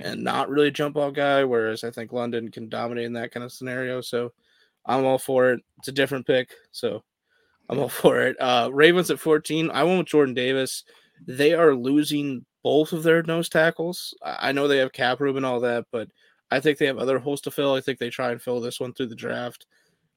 [0.00, 1.44] and not really a jump ball guy.
[1.44, 4.00] Whereas I think London can dominate in that kind of scenario.
[4.00, 4.32] So
[4.86, 5.60] I'm all for it.
[5.78, 7.04] It's a different pick, so
[7.68, 8.36] I'm all for it.
[8.40, 9.70] Uh, Ravens at 14.
[9.70, 10.84] I went with Jordan Davis.
[11.26, 14.14] They are losing both of their nose tackles.
[14.24, 16.08] I know they have cap room and all that, but
[16.50, 17.74] I think they have other holes to fill.
[17.74, 19.66] I think they try and fill this one through the draft.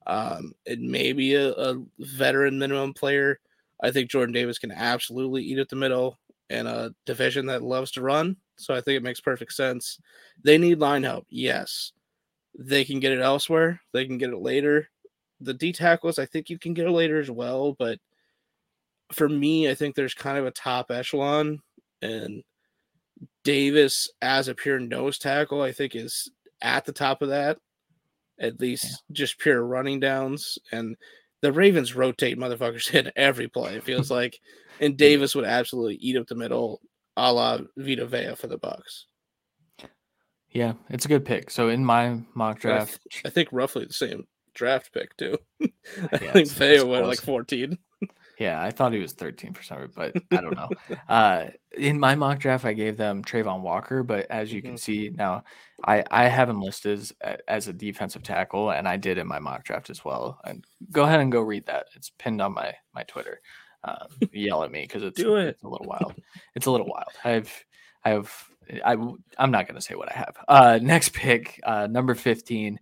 [0.07, 3.39] Um, it may be a, a veteran minimum player.
[3.81, 6.17] I think Jordan Davis can absolutely eat at the middle
[6.49, 8.37] in a division that loves to run.
[8.57, 9.99] So I think it makes perfect sense.
[10.43, 11.91] They need line help, yes.
[12.57, 13.81] They can get it elsewhere.
[13.93, 14.89] They can get it later.
[15.41, 17.75] The D tackles, I think you can get it later as well.
[17.77, 17.99] But
[19.11, 21.61] for me, I think there's kind of a top echelon,
[22.01, 22.43] and
[23.43, 27.57] Davis as a pure nose tackle, I think is at the top of that.
[28.39, 28.95] At least yeah.
[29.13, 30.95] just pure running downs, and
[31.47, 33.75] the Ravens rotate motherfuckers in every play.
[33.75, 34.37] It feels like,
[34.81, 36.81] and Davis would absolutely eat up the middle,
[37.15, 39.05] a la Vita Vea for the Bucks.
[40.51, 41.49] Yeah, it's a good pick.
[41.49, 45.37] So in my mock draft, I, th- I think roughly the same draft pick too.
[45.61, 45.69] I
[46.21, 47.77] yeah, think Vea went like 14.
[48.37, 50.69] Yeah, I thought he was 13%, but I don't know.
[51.09, 51.45] uh,
[51.75, 54.69] in my mock draft, I gave them Travon Walker, but as you mm-hmm.
[54.69, 55.43] can see now,
[55.85, 57.13] I, I have him listed as,
[57.47, 60.39] as a defensive tackle, and I did in my mock draft as well.
[60.43, 61.87] And go ahead and go read that.
[61.95, 63.41] It's pinned on my my Twitter.
[63.83, 65.27] Um, yell at me because it's, it.
[65.27, 66.15] it's a little wild.
[66.55, 67.09] It's a little wild.
[67.23, 67.65] I've
[68.03, 68.31] I have
[68.83, 68.93] I
[69.37, 70.37] I'm not going to say what I have.
[70.47, 72.79] Uh, next pick, uh, number 15.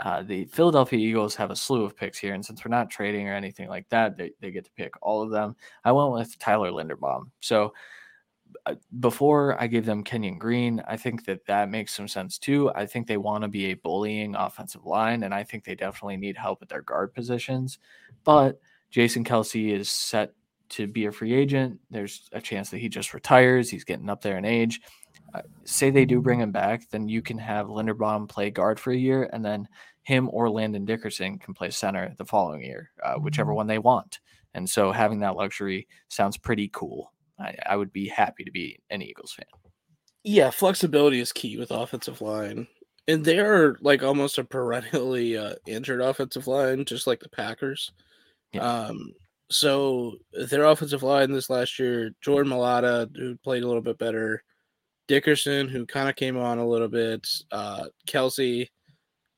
[0.00, 3.28] Uh, the Philadelphia Eagles have a slew of picks here, and since we're not trading
[3.28, 5.54] or anything like that, they, they get to pick all of them.
[5.84, 7.30] I went with Tyler Linderbaum.
[7.40, 7.74] So
[8.64, 12.70] uh, before I gave them Kenyon Green, I think that that makes some sense too.
[12.74, 16.16] I think they want to be a bullying offensive line, and I think they definitely
[16.16, 17.78] need help at their guard positions.
[18.24, 18.58] But
[18.90, 20.32] Jason Kelce is set
[20.70, 21.78] to be a free agent.
[21.90, 23.68] There's a chance that he just retires.
[23.68, 24.80] He's getting up there in age.
[25.34, 28.90] Uh, say they do bring him back, then you can have Linderbaum play guard for
[28.92, 29.68] a year, and then
[30.04, 33.56] him or Landon Dickerson can play center the following year, uh, whichever mm-hmm.
[33.56, 34.20] one they want.
[34.54, 37.12] And so having that luxury sounds pretty cool.
[37.38, 39.46] I, I, would be happy to be an Eagles fan.
[40.24, 42.66] Yeah, flexibility is key with offensive line.
[43.08, 47.92] And they're like almost a perennially uh, injured offensive line, just like the Packers.
[48.52, 48.62] Yeah.
[48.62, 49.14] Um,
[49.50, 54.42] so their offensive line this last year, Jordan Mailata, who played a little bit better,
[55.08, 58.68] Dickerson, who kind of came on a little bit, uh, Kelce,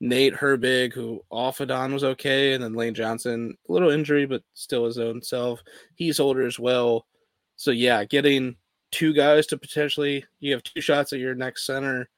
[0.02, 4.26] Nate Herbig, who off and on was okay, and then Lane Johnson, a little injury,
[4.26, 5.62] but still his own self.
[5.94, 7.06] He's older as well.
[7.54, 8.56] So yeah, getting
[8.90, 12.08] two guys to potentially you have two shots at your next center,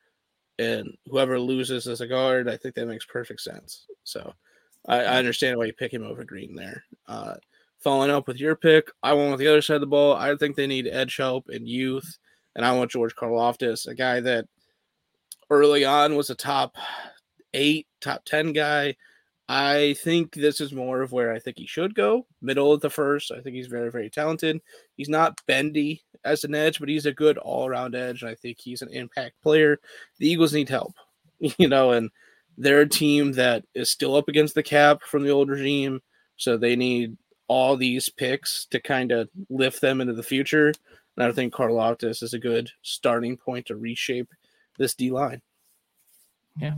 [0.59, 3.85] and whoever loses as a guard, I think that makes perfect sense.
[4.03, 4.33] So
[4.89, 6.85] I, I understand why you pick him over Green there.
[7.07, 7.35] Uh,
[7.81, 10.15] following up with your pick, I went with the other side of the ball.
[10.15, 12.17] I think they need edge help and youth,
[12.57, 14.47] and I want George Karlaftis, a guy that
[15.51, 16.77] early on was a top
[17.55, 18.97] eight, top 10 guy.
[19.49, 22.89] I think this is more of where I think he should go, middle of the
[22.89, 23.31] first.
[23.31, 24.61] I think he's very, very talented.
[24.97, 28.23] He's not bendy as an edge, but he's a good all around edge.
[28.23, 29.79] And I think he's an impact player.
[30.19, 30.95] The Eagles need help,
[31.59, 32.11] you know, and
[32.57, 36.01] they're a team that is still up against the cap from the old regime.
[36.37, 37.17] So they need
[37.47, 40.73] all these picks to kind of lift them into the future.
[41.17, 44.29] And I think Karlaftis is a good starting point to reshape
[44.79, 45.43] this D line.
[46.59, 46.75] Yeah.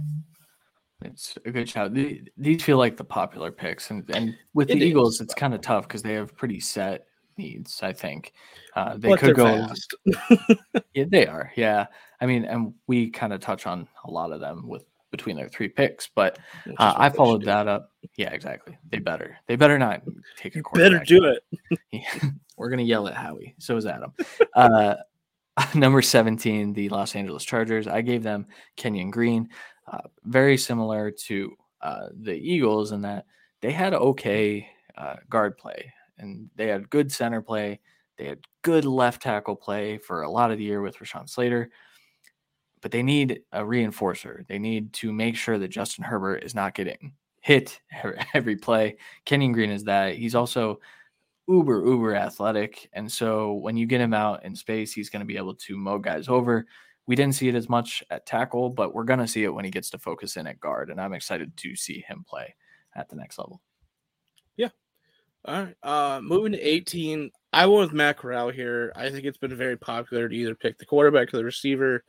[1.03, 1.92] It's a good shout.
[1.92, 5.61] These feel like the popular picks, and and with it the Eagles, it's kind of
[5.61, 7.82] tough because they have pretty set needs.
[7.82, 8.32] I think
[8.74, 9.66] uh, they but could go.
[10.94, 11.53] yeah, they are.
[11.55, 11.86] Yeah,
[12.20, 15.49] I mean, and we kind of touch on a lot of them with between their
[15.49, 16.09] three picks.
[16.14, 16.38] But
[16.78, 17.92] uh, I followed that up.
[18.16, 18.78] Yeah, exactly.
[18.90, 19.36] They better.
[19.47, 20.03] They better not
[20.36, 21.78] take a Better do it.
[21.92, 22.30] yeah.
[22.57, 23.55] We're gonna yell at Howie.
[23.59, 24.14] So is Adam.
[24.55, 24.94] uh,
[25.74, 27.86] number 17, the Los Angeles Chargers.
[27.86, 29.49] I gave them Kenyon Green.
[29.91, 33.26] Uh, very similar to uh, the Eagles in that
[33.61, 37.80] they had okay uh, guard play and they had good center play.
[38.18, 41.70] They had good left tackle play for a lot of the year with Rashawn Slater,
[42.80, 44.47] but they need a reinforcer.
[44.47, 47.80] They need to make sure that Justin Herbert is not getting hit
[48.34, 48.97] every play.
[49.24, 50.16] Kenyon Green is that.
[50.16, 50.80] He's also
[51.49, 52.89] uber, uber athletic.
[52.93, 55.76] And so when you get him out in space, he's going to be able to
[55.76, 56.66] mow guys over.
[57.07, 59.64] We didn't see it as much at tackle, but we're going to see it when
[59.64, 60.90] he gets to focus in at guard.
[60.90, 62.54] And I'm excited to see him play
[62.94, 63.61] at the next level.
[64.57, 64.70] Yeah.
[65.44, 65.76] All right.
[65.82, 68.92] Uh, moving to 18, I went with Matt Corral here.
[68.96, 72.02] I think it's been very popular to either pick the quarterback or the receiver.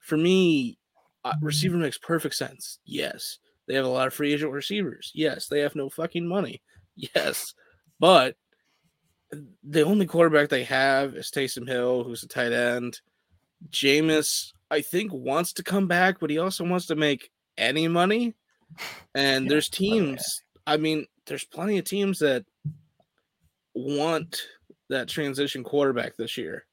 [0.00, 0.78] For me,
[1.24, 2.80] uh, receiver makes perfect sense.
[2.84, 3.38] Yes.
[3.66, 5.10] They have a lot of free agent receivers.
[5.14, 5.46] Yes.
[5.46, 6.60] They have no fucking money.
[6.96, 7.54] Yes.
[7.98, 8.36] But
[9.62, 13.00] the only quarterback they have is Taysom Hill, who's a tight end.
[13.70, 18.34] Jameis, I think, wants to come back, but he also wants to make any money.
[19.14, 22.44] And yeah, there's teams, I mean, there's plenty of teams that
[23.74, 24.42] want
[24.88, 26.66] that transition quarterback this year.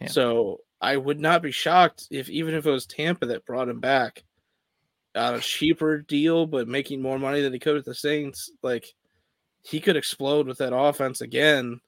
[0.00, 0.08] Yeah.
[0.08, 3.80] So I would not be shocked if even if it was Tampa that brought him
[3.80, 4.24] back
[5.14, 8.86] on a cheaper deal, but making more money than he could with the Saints, like
[9.62, 11.80] he could explode with that offense again.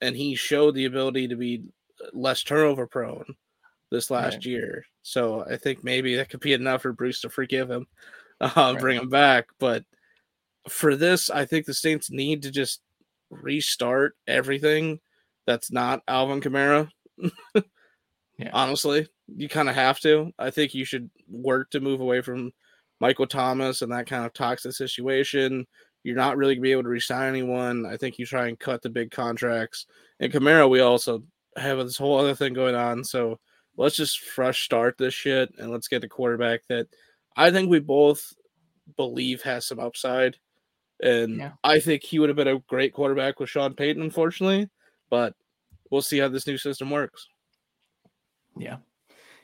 [0.00, 1.64] And he showed the ability to be
[2.12, 3.34] less turnover prone
[3.90, 4.46] this last right.
[4.46, 4.84] year.
[5.02, 7.86] So I think maybe that could be enough for Bruce to forgive him,
[8.40, 8.78] uh, right.
[8.78, 9.46] bring him back.
[9.58, 9.84] But
[10.68, 12.80] for this, I think the Saints need to just
[13.30, 15.00] restart everything
[15.46, 16.88] that's not Alvin Kamara.
[18.38, 18.50] yeah.
[18.52, 20.32] Honestly, you kind of have to.
[20.38, 22.52] I think you should work to move away from
[23.00, 25.66] Michael Thomas and that kind of toxic situation.
[26.02, 27.86] You're not really gonna be able to resign anyone.
[27.86, 29.86] I think you try and cut the big contracts.
[30.18, 31.22] And Kamara, we also
[31.56, 33.04] have this whole other thing going on.
[33.04, 33.38] So
[33.76, 36.88] let's just fresh start this shit and let's get the quarterback that
[37.36, 38.32] I think we both
[38.96, 40.36] believe has some upside.
[41.02, 41.52] And yeah.
[41.64, 44.68] I think he would have been a great quarterback with Sean Payton, unfortunately.
[45.08, 45.34] But
[45.90, 47.28] we'll see how this new system works.
[48.56, 48.76] Yeah.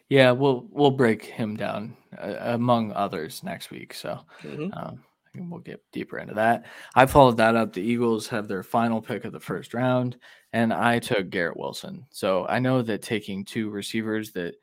[0.08, 3.92] Yeah, we'll we'll break him down uh, among others next week.
[3.92, 4.72] So mm-hmm.
[4.72, 5.02] um,
[5.40, 6.66] we'll get deeper into that.
[6.94, 7.72] I followed that up.
[7.72, 10.16] The Eagles have their final pick of the first round,
[10.52, 12.06] and I took Garrett Wilson.
[12.10, 14.54] So I know that taking two receivers that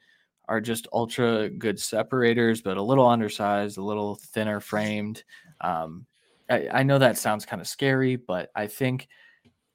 [0.47, 5.23] are just ultra good separators, but a little undersized, a little thinner framed.
[5.61, 6.05] Um,
[6.49, 9.07] I, I know that sounds kind of scary, but I think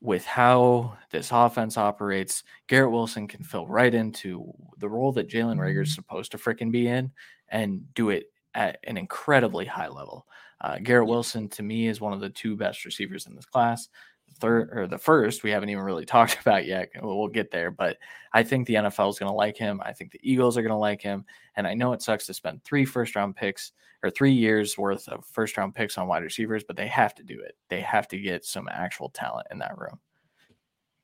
[0.00, 5.56] with how this offense operates, Garrett Wilson can fill right into the role that Jalen
[5.58, 7.10] Reagor is supposed to freaking be in
[7.48, 8.26] and do it
[8.58, 10.26] at an incredibly high level.
[10.60, 13.88] Uh, Garrett Wilson to me is one of the two best receivers in this class.
[14.26, 16.90] The third or the first we haven't even really talked about yet.
[17.00, 17.96] We'll, we'll get there, but
[18.32, 19.80] I think the NFL is going to like him.
[19.84, 21.24] I think the Eagles are going to like him,
[21.56, 25.08] and I know it sucks to spend three first round picks or three years worth
[25.08, 27.56] of first round picks on wide receivers, but they have to do it.
[27.68, 30.00] They have to get some actual talent in that room.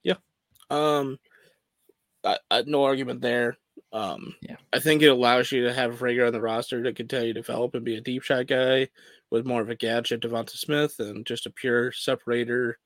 [0.02, 0.16] Yeah.
[0.70, 1.18] Um.
[2.24, 3.58] I, I, no argument there.
[3.94, 4.56] Um, yeah.
[4.72, 7.76] I think it allows you to have Reagor on the roster to continue to develop
[7.76, 8.88] and be a deep shot guy
[9.30, 12.78] with more of a gadget Devonta Smith and just a pure separator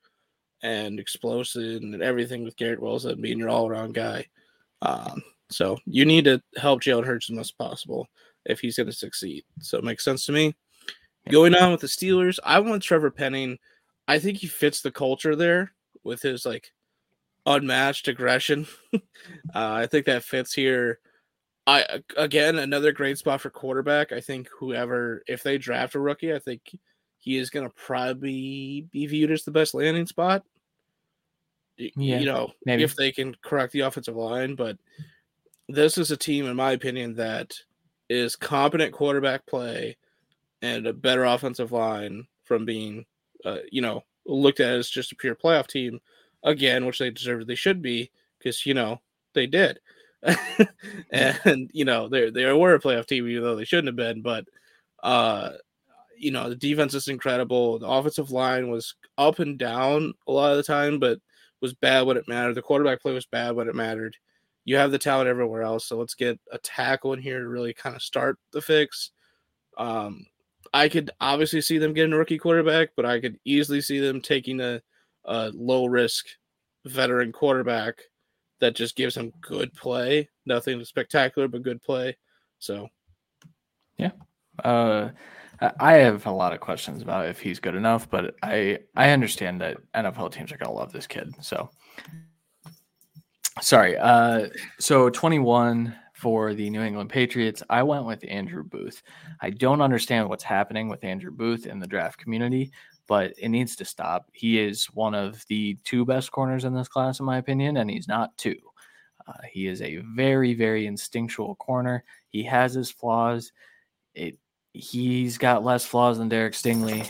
[0.61, 4.27] and explosive and everything with Garrett Wilson being your all around guy.
[4.83, 8.07] Um, so you need to help Jalen Hurts as much as possible
[8.45, 9.43] if he's going to succeed.
[9.61, 10.55] So it makes sense to me.
[11.29, 13.57] Going on with the Steelers, I want Trevor Penning.
[14.07, 16.71] I think he fits the culture there with his like
[17.49, 18.67] unmatched aggression.
[18.93, 18.99] uh,
[19.53, 20.99] I think that fits here.
[21.67, 24.11] I again another great spot for quarterback.
[24.11, 26.77] I think whoever if they draft a rookie, I think
[27.17, 30.43] he is going to probably be viewed as the best landing spot.
[31.77, 32.83] Yeah, you know, maybe.
[32.83, 34.77] if they can correct the offensive line, but
[35.69, 37.53] this is a team, in my opinion, that
[38.09, 39.95] is competent quarterback play
[40.61, 43.05] and a better offensive line from being,
[43.45, 46.01] uh, you know, looked at as just a pure playoff team
[46.43, 47.47] again, which they deserve.
[47.47, 49.01] They should be because you know
[49.33, 49.79] they did.
[51.11, 54.21] and you know they they were a playoff team even though they shouldn't have been.
[54.21, 54.45] But
[55.01, 55.51] uh,
[56.17, 57.79] you know the defense is incredible.
[57.79, 61.19] The offensive line was up and down a lot of the time, but
[61.61, 62.55] was bad when it mattered.
[62.55, 64.15] The quarterback play was bad when it mattered.
[64.65, 67.73] You have the talent everywhere else, so let's get a tackle in here to really
[67.73, 69.11] kind of start the fix.
[69.77, 70.25] Um,
[70.73, 74.21] I could obviously see them getting a rookie quarterback, but I could easily see them
[74.21, 74.81] taking a,
[75.25, 76.25] a low risk
[76.85, 77.95] veteran quarterback
[78.59, 80.29] that just gives him good play.
[80.45, 82.17] Nothing spectacular, but good play.
[82.59, 82.87] So,
[83.97, 84.11] yeah,
[84.63, 85.09] Uh,
[85.79, 89.59] I have a lot of questions about if he's good enough, but I I understand
[89.61, 91.33] that NFL teams are gonna love this kid.
[91.41, 91.69] So
[93.61, 93.97] sorry.
[93.97, 94.47] Uh,
[94.79, 97.63] so 21 for the New England Patriots.
[97.69, 99.03] I went with Andrew Booth.
[99.41, 102.71] I don't understand what's happening with Andrew Booth in the draft community,
[103.09, 104.29] but it needs to stop.
[104.33, 107.89] He is one of the two best corners in this class, in my opinion, and
[107.89, 108.55] he's not two.
[109.27, 112.03] Uh, he is a very, very instinctual corner.
[112.29, 113.51] He has his flaws.
[114.13, 114.37] It
[114.73, 117.01] he's got less flaws than Derek Stingley,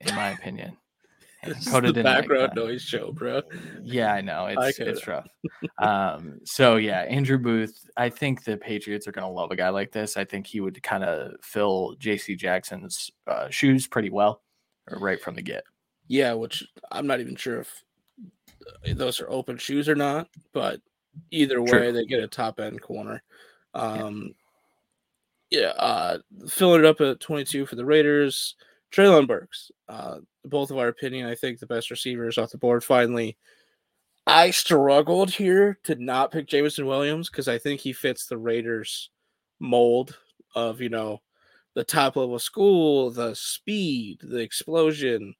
[0.00, 0.76] in my opinion.
[1.44, 3.42] This is the background noise show, bro.
[3.82, 5.26] Yeah, I know it's I it's rough.
[5.78, 7.84] um, so yeah, Andrew Booth.
[7.96, 10.16] I think the Patriots are gonna love a guy like this.
[10.16, 12.36] I think he would kind of fill J.C.
[12.36, 14.40] Jackson's uh, shoes pretty well,
[14.90, 15.64] right from the get.
[16.08, 17.84] Yeah, which I'm not even sure if
[18.86, 20.80] uh, those are open shoes or not, but
[21.30, 21.92] either way, True.
[21.92, 23.22] they get a top end corner.
[23.74, 24.34] Um,
[25.50, 26.18] yeah, uh,
[26.48, 28.56] filling it up at 22 for the Raiders.
[28.90, 32.84] Treylon Burks, uh, both of our opinion, I think the best receivers off the board
[32.84, 33.38] finally.
[34.26, 39.10] I struggled here to not pick Jameson Williams because I think he fits the Raiders
[39.58, 40.18] mold
[40.54, 41.22] of, you know,
[41.74, 45.34] the top level school, the speed, the explosion,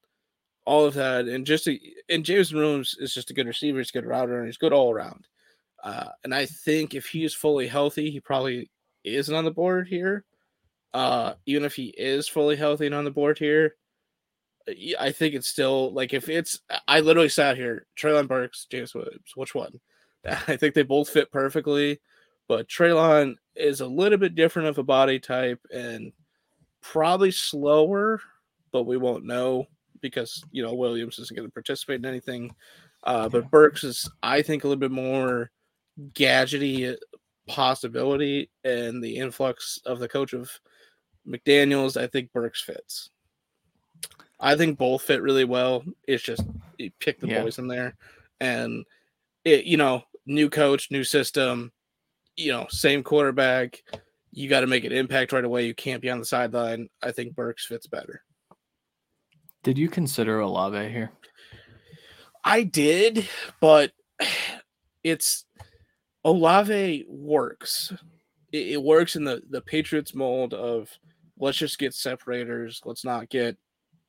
[0.65, 1.27] all of that.
[1.27, 1.79] And just, a,
[2.09, 3.79] and Jameson Williams is just a good receiver.
[3.79, 5.27] He's a good router and he's good all around.
[5.83, 8.71] Uh, and I think if he is fully healthy, he probably
[9.05, 10.25] isn't on the board here,
[10.95, 13.75] uh, even if he is fully healthy and on the board here,
[14.99, 16.61] I think it's still like if it's.
[16.87, 19.81] I literally sat here, Treylon Burks, James Williams, which one?
[20.25, 22.01] I think they both fit perfectly,
[22.49, 26.13] but Treylon is a little bit different of a body type and
[26.83, 28.21] probably slower,
[28.73, 29.67] but we won't know
[30.01, 32.55] because you know Williams isn't going to participate in anything.
[33.05, 35.51] Uh, but Burks is, I think, a little bit more
[36.13, 36.97] gadgety
[37.49, 40.51] possibility and the influx of the coach of
[41.27, 43.11] McDaniels, I think Burks fits.
[44.41, 45.85] I think both fit really well.
[46.07, 46.43] It's just
[46.79, 47.43] you pick the yeah.
[47.43, 47.95] boys in there,
[48.41, 48.85] and
[49.45, 51.71] it you know new coach, new system,
[52.37, 53.83] you know same quarterback.
[54.33, 55.67] You got to make an impact right away.
[55.67, 56.89] You can't be on the sideline.
[57.03, 58.23] I think Burks fits better.
[59.63, 61.13] Did you consider Olave here?
[62.45, 63.29] I did,
[63.61, 63.93] but
[65.05, 65.45] it's
[66.25, 67.93] Olave works.
[68.53, 70.89] It, it, works in the the Patriots mold of
[71.39, 72.81] let's just get separators.
[72.85, 73.57] Let's not get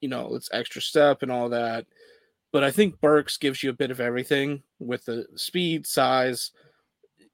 [0.02, 1.86] you know let's extra step and all that.
[2.52, 6.52] But I think Burks gives you a bit of everything with the speed, size.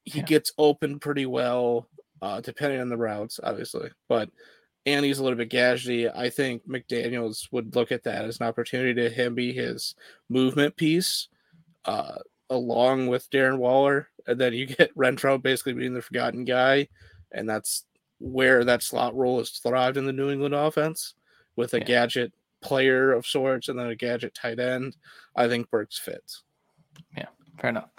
[0.06, 0.26] He yeah.
[0.26, 1.88] gets open pretty well,
[2.22, 3.90] uh, depending on the routes, obviously.
[4.08, 4.30] But
[4.86, 6.12] and he's a little bit gadgety.
[6.16, 9.96] I think McDaniels would look at that as an opportunity to him be his
[10.30, 11.28] movement piece.
[11.86, 12.18] Uh,
[12.50, 16.88] along with Darren Waller, and then you get Renfrow basically being the forgotten guy,
[17.32, 17.86] and that's
[18.20, 21.14] where that slot role has thrived in the New England offense
[21.56, 21.86] with a yeah.
[21.86, 24.96] gadget player of sorts and then a gadget tight end.
[25.36, 26.44] I think Burks fits.
[27.16, 27.28] Yeah,
[27.60, 27.90] fair enough.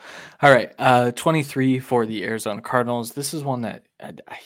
[0.42, 3.12] All right, uh, 23 for the Arizona Cardinals.
[3.12, 3.86] This is one that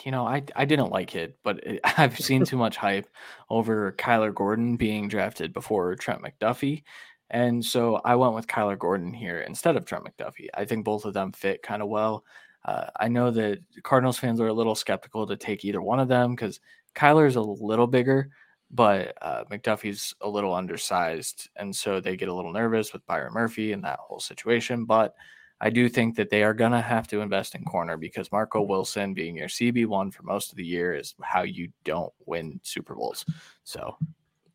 [0.04, 3.08] you know I I didn't like it, but it, I've seen too much hype
[3.50, 6.82] over Kyler Gordon being drafted before Trent McDuffie.
[7.30, 10.48] And so I went with Kyler Gordon here instead of Trent McDuffie.
[10.54, 12.24] I think both of them fit kind of well.
[12.64, 16.08] Uh, I know that Cardinals fans are a little skeptical to take either one of
[16.08, 16.60] them because
[16.94, 18.30] Kyler Kyler's a little bigger,
[18.70, 21.48] but uh, McDuffie's a little undersized.
[21.56, 24.84] And so they get a little nervous with Byron Murphy and that whole situation.
[24.84, 25.14] But
[25.60, 28.62] I do think that they are going to have to invest in corner because Marco
[28.62, 32.94] Wilson being your CB1 for most of the year is how you don't win Super
[32.94, 33.24] Bowls.
[33.62, 33.96] So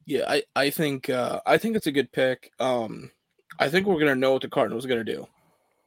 [0.06, 2.52] yeah, I I think uh, I think it's a good pick.
[2.60, 3.12] Um,
[3.60, 5.28] I think we're gonna know what the Cardinals are gonna do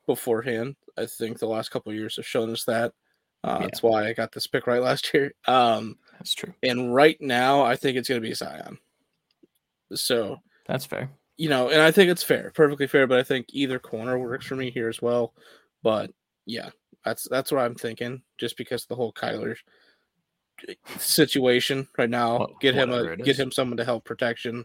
[0.06, 0.76] beforehand.
[0.96, 2.92] I think the last couple years have shown us that.
[3.44, 3.66] Uh, yeah.
[3.66, 5.32] That's why I got this pick right last year.
[5.46, 6.54] Um, that's true.
[6.62, 8.78] And right now, I think it's gonna be Zion.
[9.94, 11.10] So that's fair.
[11.36, 13.06] You know, and I think it's fair, perfectly fair.
[13.06, 15.34] But I think either corner works for me here as well.
[15.82, 16.10] But
[16.46, 16.70] yeah,
[17.04, 18.22] that's that's what I'm thinking.
[18.38, 19.56] Just because the whole Kyler
[20.98, 22.38] situation right now.
[22.38, 24.64] What, get him a get him someone to help protection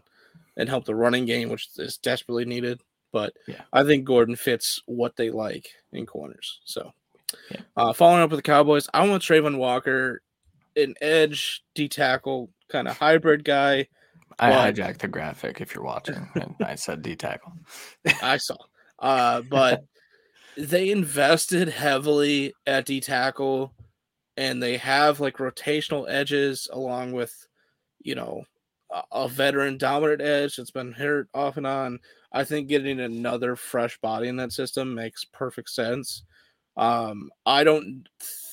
[0.56, 2.80] and help the running game, which is desperately needed.
[3.12, 3.62] But yeah.
[3.72, 6.60] I think Gordon fits what they like in corners.
[6.64, 6.92] So,
[7.50, 7.60] yeah.
[7.76, 10.20] uh, following up with the Cowboys, I want Travon Walker,
[10.78, 13.88] an edge D tackle kind of hybrid guy.
[14.38, 14.74] I but...
[14.74, 17.52] hijacked the graphic if you're watching, and I said D tackle.
[18.22, 18.56] I saw,
[18.98, 19.84] uh, but
[20.56, 23.72] they invested heavily at D tackle
[24.38, 27.48] and they have like rotational edges along with,
[28.00, 28.44] you know,
[28.92, 31.98] a, a veteran dominant edge that's been hurt off and on.
[32.32, 36.22] I think getting another fresh body in that system makes perfect sense.
[36.76, 38.08] Um, I don't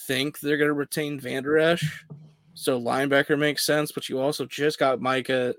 [0.05, 2.05] think they're going to retain Vander Esch.
[2.53, 5.55] So linebacker makes sense, but you also just got Micah,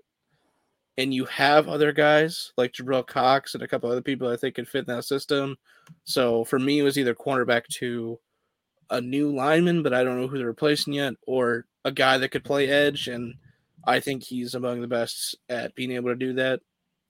[0.97, 4.55] and you have other guys like Jabril Cox and a couple other people I think
[4.55, 5.57] could fit in that system.
[6.05, 8.19] So for me, it was either cornerback to
[8.89, 12.31] a new lineman, but I don't know who they're replacing yet, or a guy that
[12.31, 13.09] could play edge.
[13.09, 13.35] And
[13.85, 16.61] I think he's among the best at being able to do that.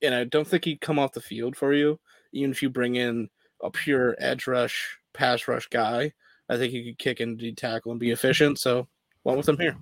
[0.03, 2.01] And I don't think he'd come off the field for you,
[2.33, 3.29] even if you bring in
[3.63, 6.13] a pure edge rush, pass rush guy.
[6.49, 8.59] I think he could kick into tackle and be efficient.
[8.59, 8.87] So
[9.25, 9.77] went with him here.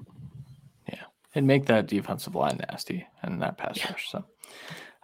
[0.89, 1.05] Yeah,
[1.35, 3.91] and make that defensive line nasty and that pass yeah.
[3.93, 4.11] rush.
[4.11, 4.25] So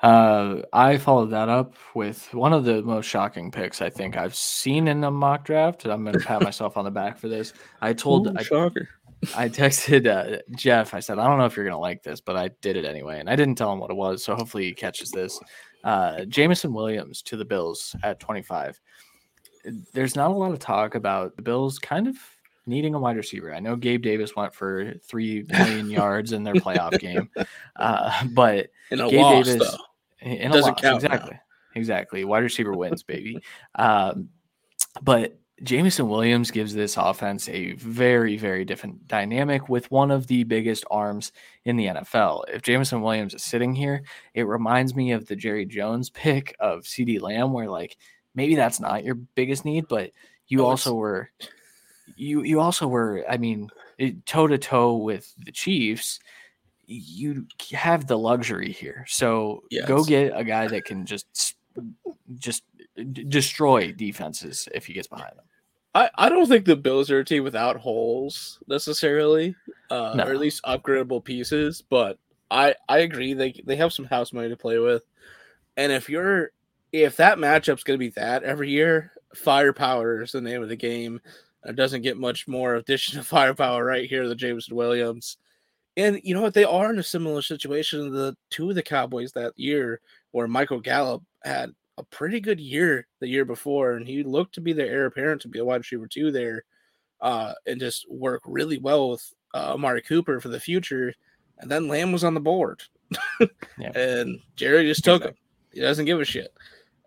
[0.02, 4.34] uh, I followed that up with one of the most shocking picks I think I've
[4.34, 5.84] seen in a mock draft.
[5.84, 7.52] I'm going to pat myself on the back for this.
[7.80, 8.88] I told Ooh, I, shocker.
[9.36, 10.94] I texted uh, Jeff.
[10.94, 12.86] I said, I don't know if you're going to like this, but I did it
[12.86, 13.20] anyway.
[13.20, 14.24] And I didn't tell him what it was.
[14.24, 15.38] So hopefully he catches this.
[15.84, 18.80] Uh, Jameson Williams to the Bills at 25.
[19.92, 22.16] There's not a lot of talk about the Bills kind of
[22.66, 23.54] needing a wide receiver.
[23.54, 27.30] I know Gabe Davis went for three million yards in their playoff game,
[27.76, 30.30] uh, but in a Gabe loss, Davis though.
[30.30, 31.40] in Doesn't a loss, count exactly, now.
[31.74, 32.24] exactly.
[32.24, 33.42] Wide receiver wins, baby.
[33.74, 34.28] Um,
[35.02, 40.42] but Jameson Williams gives this offense a very, very different dynamic with one of the
[40.44, 41.32] biggest arms
[41.64, 42.44] in the NFL.
[42.48, 44.02] If Jameson Williams is sitting here,
[44.32, 47.98] it reminds me of the Jerry Jones pick of CeeDee Lamb, where like
[48.35, 50.11] maybe that's not your biggest need, but
[50.49, 51.31] you oh, also were
[52.16, 53.70] you you also were, I mean,
[54.26, 56.20] toe to toe with the Chiefs.
[56.87, 59.87] You have the luxury here, so yes.
[59.87, 61.57] go get a guy that can just
[62.39, 62.64] just
[63.28, 65.45] destroy defenses if he gets behind them.
[65.95, 69.55] I, I don't think the Bills are a team without holes necessarily,
[69.91, 70.24] uh, no.
[70.24, 71.83] or at least upgradable pieces.
[71.83, 72.18] But
[72.51, 75.05] I I agree they they have some house money to play with,
[75.76, 76.51] and if you're
[76.93, 80.76] if that matchup's going to be that every year, firepower is the name of the
[80.76, 81.20] game.
[81.64, 85.36] It doesn't get much more addition to firepower right here, the Jameson Williams.
[85.97, 86.55] And you know what?
[86.55, 90.47] They are in a similar situation to the two of the Cowboys that year, where
[90.47, 94.72] Michael Gallup had a pretty good year the year before, and he looked to be
[94.72, 96.64] the heir apparent to be a wide receiver too there,
[97.20, 101.12] uh, and just work really well with uh, Amari Cooper for the future.
[101.59, 102.82] And then Lamb was on the board,
[103.78, 103.93] yeah.
[103.95, 105.34] and Jerry just took him.
[105.72, 106.55] He doesn't give a shit.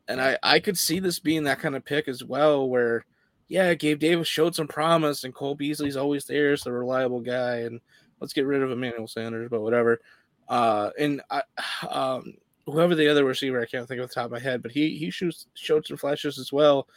[0.08, 3.06] And I I could see this being that kind of pick as well, where
[3.48, 7.58] yeah, Gabe Davis showed some promise, and Cole Beasley's always there, so a reliable guy,
[7.60, 7.80] and
[8.20, 10.02] let's get rid of Emmanuel Sanders, but whatever.
[10.48, 11.42] Uh, and I,
[11.90, 12.34] um,
[12.66, 14.98] whoever the other receiver, I can't think of the top of my head, but he
[14.98, 16.88] he shoots showed some flashes as well.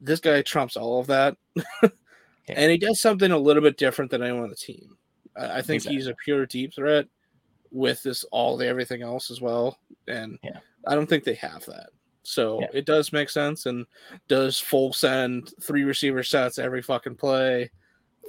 [0.00, 1.36] This guy trumps all of that,
[1.82, 1.88] yeah.
[2.48, 4.96] and he does something a little bit different than anyone on the team.
[5.36, 5.96] I, I think exactly.
[5.96, 7.06] he's a pure deep threat
[7.70, 10.60] with this all the everything else as well, and yeah.
[10.86, 11.90] I don't think they have that.
[12.26, 12.68] So yeah.
[12.72, 13.66] it does make sense.
[13.66, 13.86] And
[14.28, 17.70] does full send three receiver sets every fucking play?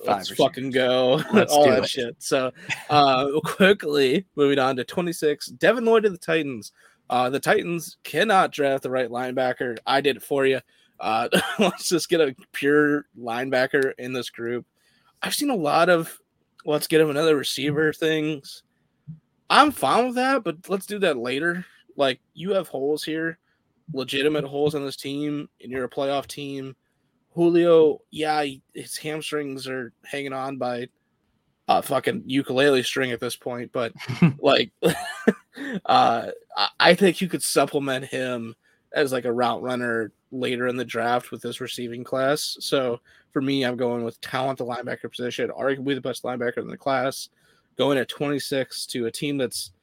[0.05, 1.21] Let's fucking go.
[1.33, 1.89] Let's all that it.
[1.89, 2.15] shit.
[2.19, 2.51] So
[2.89, 5.47] uh quickly moving on to 26.
[5.47, 6.71] Devin Lloyd of the Titans.
[7.09, 9.77] Uh the Titans cannot draft the right linebacker.
[9.85, 10.61] I did it for you.
[10.99, 11.29] Uh
[11.59, 14.65] let's just get a pure linebacker in this group.
[15.21, 16.19] I've seen a lot of
[16.65, 18.61] let's get him another receiver things.
[19.49, 21.65] I'm fine with that, but let's do that later.
[21.95, 23.39] Like you have holes here,
[23.93, 26.75] legitimate holes on this team, and you're a playoff team
[27.37, 30.87] Julio, yeah, his hamstrings are hanging on by
[31.67, 33.93] a fucking ukulele string at this point, but
[34.39, 34.71] like,
[35.85, 36.31] uh,
[36.79, 38.55] I think you could supplement him
[38.91, 42.57] as like a route runner later in the draft with this receiving class.
[42.59, 43.01] So
[43.33, 46.75] for me, I'm going with talent, the linebacker position, arguably the best linebacker in the
[46.75, 47.29] class,
[47.77, 49.73] going at 26 to a team that's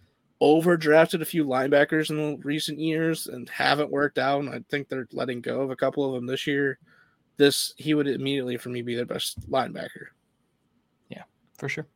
[0.45, 4.41] overdrafted a few linebackers in the recent years and haven't worked out.
[4.41, 6.79] And I think they're letting go of a couple of them this year
[7.37, 10.07] this he would immediately for me be their best linebacker.
[11.09, 11.23] Yeah,
[11.59, 11.87] for sure.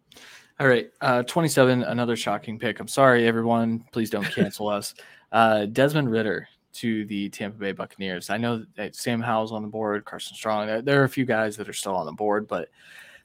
[0.60, 2.80] All right, uh, 27, another shocking pick.
[2.80, 3.84] I'm sorry, everyone.
[3.92, 4.94] Please don't cancel us.
[5.30, 8.28] Uh, Desmond Ridder to the Tampa Bay Buccaneers.
[8.28, 10.84] I know that Sam Howell's on the board, Carson Strong.
[10.84, 12.70] There are a few guys that are still on the board, but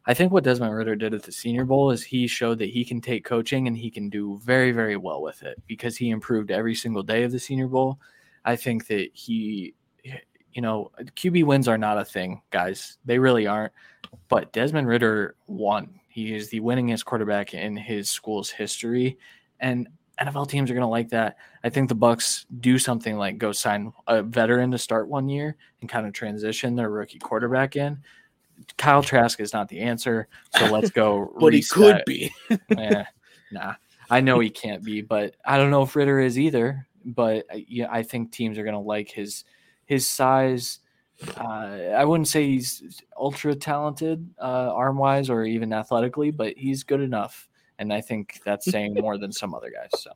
[0.06, 2.84] I think what Desmond Ridder did at the Senior Bowl is he showed that he
[2.84, 6.52] can take coaching and he can do very, very well with it because he improved
[6.52, 8.00] every single day of the Senior Bowl.
[8.44, 9.74] I think that he
[10.04, 10.18] eh,
[10.52, 12.98] you know, QB wins are not a thing, guys.
[13.06, 13.74] They really aren't.
[14.28, 16.00] But Desmond Ridder won.
[16.10, 19.18] He is the winningest quarterback in his school's history,
[19.60, 19.88] and
[20.22, 21.38] NFL teams are going to like that.
[21.64, 25.56] I think the Bucks do something like go sign a veteran to start one year
[25.82, 28.00] and kind of transition their rookie quarterback in.
[28.78, 30.28] Kyle Trask is not the answer,
[30.58, 31.34] so let's go.
[31.40, 31.78] but reset.
[31.78, 32.32] he could be.
[32.78, 33.06] yeah,
[33.52, 33.76] nah,
[34.10, 36.88] I know he can't be, but I don't know if Ridder is either.
[37.06, 39.44] But uh, yeah, I think teams are going to like his
[39.86, 40.80] his size,
[41.38, 46.84] Uh, I wouldn't say he's ultra talented uh, arm wise or even athletically, but he's
[46.84, 47.48] good enough,
[47.80, 50.02] and I think that's saying more than some other guys.
[50.02, 50.12] So,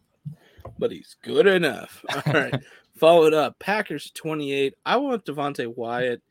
[0.80, 2.04] but he's good enough.
[2.26, 2.56] All right,
[2.96, 4.76] followed up Packers twenty eight.
[4.86, 6.22] I want Devonte Wyatt.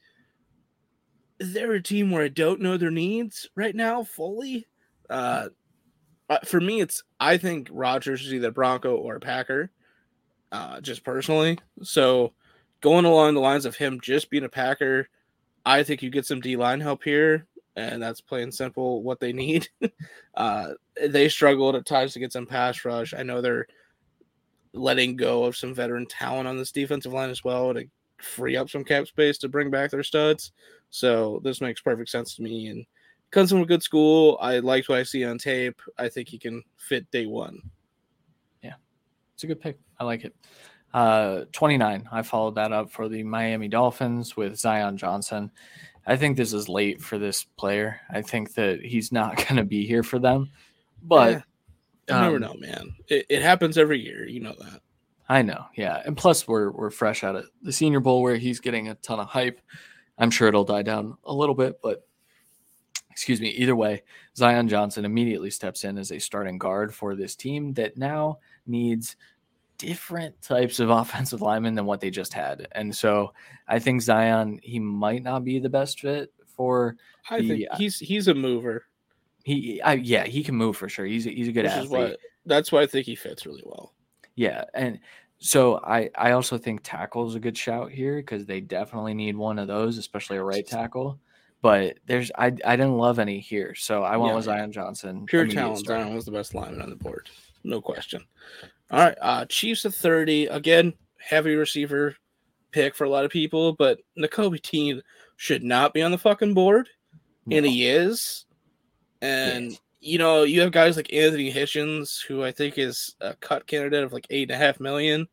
[1.38, 4.66] Is there a team where I don't know their needs right now fully?
[5.10, 5.48] Uh,
[6.28, 9.70] uh for me, it's I think Rodgers is either Bronco or Packer
[10.52, 11.58] uh, just personally.
[11.82, 12.32] So
[12.80, 15.08] going along the lines of him just being a Packer,
[15.64, 19.32] I think you get some D line help here, and that's plain simple what they
[19.32, 19.68] need.
[20.34, 20.70] uh,
[21.08, 23.14] they struggled at times to get some pass rush.
[23.14, 23.66] I know they're
[24.72, 27.84] letting go of some veteran talent on this defensive line as well to
[28.18, 30.52] free up some cap space to bring back their studs.
[30.90, 32.68] So this makes perfect sense to me.
[32.68, 32.86] And
[33.30, 34.38] comes from a good school.
[34.40, 35.80] I liked what I see on tape.
[35.98, 37.60] I think he can fit day one.
[38.62, 38.74] Yeah,
[39.34, 39.78] it's a good pick.
[39.98, 40.34] I like it.
[40.94, 42.08] Uh, 29.
[42.10, 45.50] I followed that up for the Miami Dolphins with Zion Johnson.
[46.06, 48.00] I think this is late for this player.
[48.10, 50.50] I think that he's not going to be here for them.
[51.02, 51.42] But yeah,
[52.08, 52.94] you um, never know, man.
[53.08, 54.26] It, it happens every year.
[54.26, 54.80] You know that.
[55.28, 56.02] I know, yeah.
[56.04, 59.18] And plus, we're we're fresh out of the Senior Bowl where he's getting a ton
[59.18, 59.60] of hype.
[60.18, 62.06] I'm sure it'll die down a little bit, but
[63.10, 63.48] excuse me.
[63.48, 64.02] Either way,
[64.36, 69.16] Zion Johnson immediately steps in as a starting guard for this team that now needs
[69.78, 72.68] different types of offensive linemen than what they just had.
[72.72, 73.32] And so
[73.66, 76.96] I think Zion, he might not be the best fit for.
[77.30, 78.84] I the, think uh he's he's a mover.
[79.44, 81.06] He, I, yeah, he can move for sure.
[81.06, 81.90] He's a, he's a good Which athlete.
[81.90, 82.16] Why,
[82.46, 83.92] that's why I think he fits really well.
[84.36, 85.00] Yeah, and
[85.38, 89.36] so I I also think tackle is a good shout here because they definitely need
[89.36, 91.18] one of those, especially a right tackle.
[91.62, 95.26] But there's I I didn't love any here, so I went yeah, with Zion Johnson.
[95.26, 95.86] Pure talent.
[95.86, 97.28] Zion was the best lineman on the board,
[97.64, 98.24] no question.
[98.90, 100.46] All right, uh, Chiefs of 30.
[100.46, 102.14] Again, heavy receiver
[102.70, 105.02] pick for a lot of people, but Nakobe Dean
[105.36, 106.88] should not be on the fucking board.
[107.46, 107.56] No.
[107.56, 108.44] And he is.
[109.22, 109.80] And yes.
[110.06, 114.04] You know, you have guys like Anthony Hitchens, who I think is a cut candidate
[114.04, 115.26] of like eight and a half million.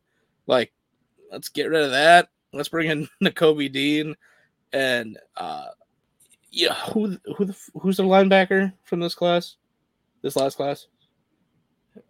[0.47, 0.73] Like,
[1.31, 2.29] let's get rid of that.
[2.51, 4.15] Let's bring in Nakobe Dean.
[4.71, 5.67] And uh
[6.51, 9.55] yeah, who who the, who's the linebacker from this class?
[10.21, 10.87] This last class?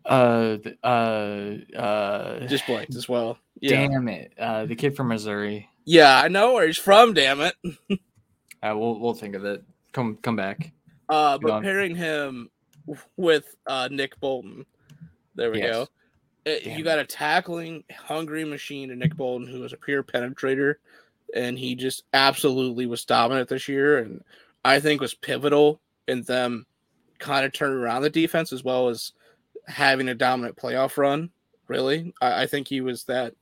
[0.06, 3.38] Uh, uh, uh, just blanked as well.
[3.60, 3.88] Yeah.
[3.88, 4.34] Damn it!
[4.38, 5.70] Uh, the kid from Missouri.
[5.86, 7.14] Yeah, I know where he's from.
[7.14, 7.56] Damn it.
[7.92, 9.64] uh, we'll we'll think of it.
[9.94, 10.72] Come come back.
[11.10, 12.50] Uh, but pairing him
[13.18, 14.66] with uh Nick Bolton.
[15.36, 15.72] There we yes.
[15.72, 15.88] go.
[16.46, 20.76] It, you got a tackling hungry machine to Nick Bolton, who was a pure penetrator,
[21.34, 24.22] and he just absolutely was dominant this year, and
[24.66, 26.66] I think was pivotal in them
[27.20, 29.14] kind of turning around the defense as well as
[29.68, 31.30] having a dominant playoff run.
[31.70, 33.34] Really, I, I think he was that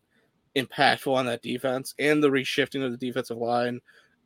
[0.55, 3.79] impactful on that defense and the reshifting of the defensive line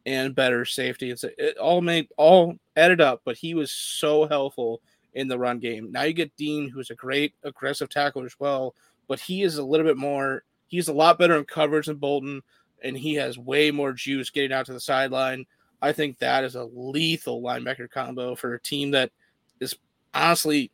[0.06, 1.12] and better safety.
[1.12, 4.82] It's it all made all added up, but he was so helpful
[5.16, 5.92] in the run game.
[5.92, 8.76] Now you get Dean, who's a great aggressive tackler as well,
[9.08, 10.44] but he is a little bit more.
[10.68, 12.42] He's a lot better in coverage than Bolton,
[12.84, 15.46] and he has way more juice getting out to the sideline.
[15.82, 19.12] I think that is a lethal linebacker combo for a team that
[19.60, 19.76] is
[20.14, 20.72] honestly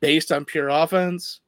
[0.00, 1.40] based on pure offense.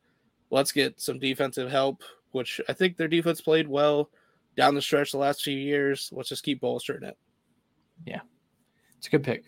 [0.50, 4.10] Let's get some defensive help, which I think their defense played well
[4.56, 6.10] down the stretch the last few years.
[6.12, 7.16] Let's just keep bolstering it.
[8.06, 8.20] Yeah,
[8.96, 9.44] it's a good pick.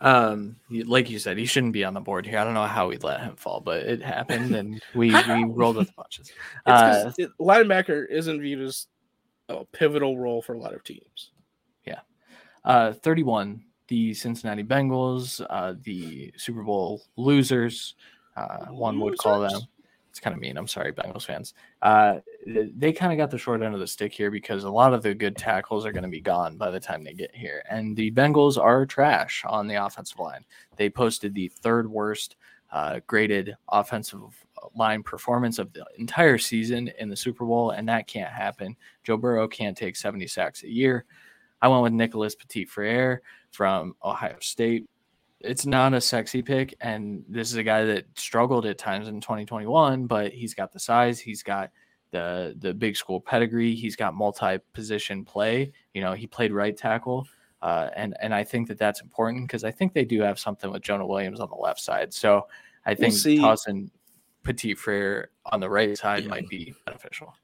[0.00, 2.38] Um, like you said, he shouldn't be on the board here.
[2.38, 5.76] I don't know how we let him fall, but it happened, and we we rolled
[5.76, 6.32] with the punches.
[6.66, 8.86] Uh, it, linebacker isn't viewed as
[9.48, 11.32] a pivotal role for a lot of teams.
[11.84, 12.00] Yeah,
[12.64, 13.64] uh, thirty-one.
[13.88, 17.94] The Cincinnati Bengals, uh, the Super Bowl losers,
[18.36, 19.62] uh, one would call them.
[20.18, 20.58] It's kind of mean.
[20.58, 21.54] I'm sorry, Bengals fans.
[21.80, 24.92] Uh, they kind of got the short end of the stick here because a lot
[24.92, 27.62] of the good tackles are going to be gone by the time they get here.
[27.70, 30.44] And the Bengals are trash on the offensive line.
[30.74, 32.34] They posted the third worst
[32.72, 34.44] uh, graded offensive
[34.74, 38.74] line performance of the entire season in the Super Bowl, and that can't happen.
[39.04, 41.04] Joe Burrow can't take 70 sacks a year.
[41.62, 44.88] I went with Nicholas Petit Frere from Ohio State
[45.40, 46.74] it's not a sexy pick.
[46.80, 50.80] And this is a guy that struggled at times in 2021, but he's got the
[50.80, 51.70] size, he's got
[52.10, 55.72] the the big school pedigree, he's got multi position play.
[55.94, 57.26] You know, he played right tackle.
[57.60, 60.70] Uh, and and I think that that's important because I think they do have something
[60.70, 62.14] with Jonah Williams on the left side.
[62.14, 62.46] So
[62.86, 63.90] I think we'll tossing
[64.44, 66.30] Petit Frere on the right side yeah.
[66.30, 67.34] might be beneficial.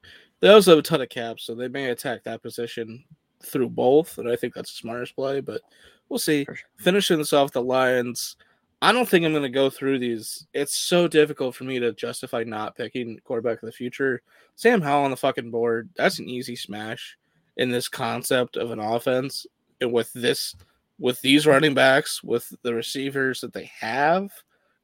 [0.40, 3.04] They also have a ton of caps, so they may attack that position
[3.42, 5.40] through both, and I think that's the smartest play.
[5.40, 5.62] But
[6.08, 6.44] We'll see.
[6.44, 6.56] Sure.
[6.78, 8.36] Finishing this off, the Lions.
[8.82, 10.46] I don't think I'm going to go through these.
[10.52, 14.20] It's so difficult for me to justify not picking quarterback of the future.
[14.56, 15.88] Sam Howell on the fucking board.
[15.96, 17.16] That's an easy smash.
[17.56, 19.46] in this concept of an offense
[19.80, 20.54] and with this
[20.98, 24.30] with these running backs with the receivers that they have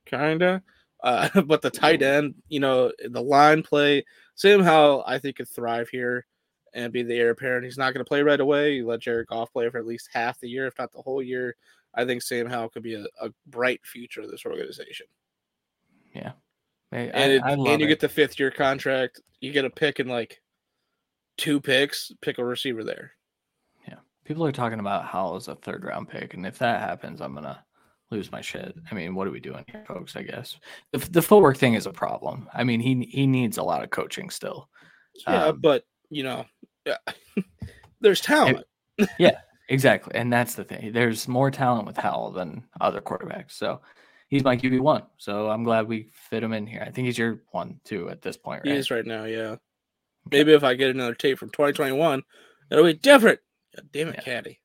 [0.06, 0.60] kind of
[1.02, 4.04] uh, but the tight end you know the line play
[4.34, 6.26] Sam Howell I think could thrive here
[6.74, 9.26] and be the heir apparent he's not going to play right away you let Jared
[9.26, 11.56] Goff play for at least half the year if not the whole year
[11.94, 15.06] I think Sam Howell could be a, a bright future of this organization
[16.14, 16.32] yeah
[16.92, 17.88] and, it, and you it.
[17.88, 19.20] get the fifth year contract.
[19.40, 20.40] You get a pick in like
[21.36, 22.12] two picks.
[22.20, 23.12] Pick a receiver there.
[23.86, 27.20] Yeah, people are talking about Howell as a third round pick, and if that happens,
[27.20, 27.64] I'm gonna
[28.10, 28.74] lose my shit.
[28.90, 30.16] I mean, what are we doing here, folks?
[30.16, 30.58] I guess
[30.92, 32.48] the, the footwork thing is a problem.
[32.52, 34.68] I mean, he he needs a lot of coaching still.
[35.26, 36.44] Yeah, um, but you know,
[36.86, 36.96] yeah,
[38.00, 38.64] there's talent.
[38.98, 39.38] It, yeah,
[39.68, 40.92] exactly, and that's the thing.
[40.92, 43.52] There's more talent with Howell than other quarterbacks.
[43.52, 43.80] So
[44.28, 45.04] he's my QB one.
[45.16, 46.84] So I'm glad we fit him in here.
[46.86, 48.72] I think he's your one too at this point, right?
[48.72, 49.56] He is right now, yeah.
[50.30, 52.22] Maybe if I get another tape from 2021,
[52.70, 53.40] it'll be different.
[53.74, 54.22] God damn it, yeah.
[54.22, 54.59] Caddy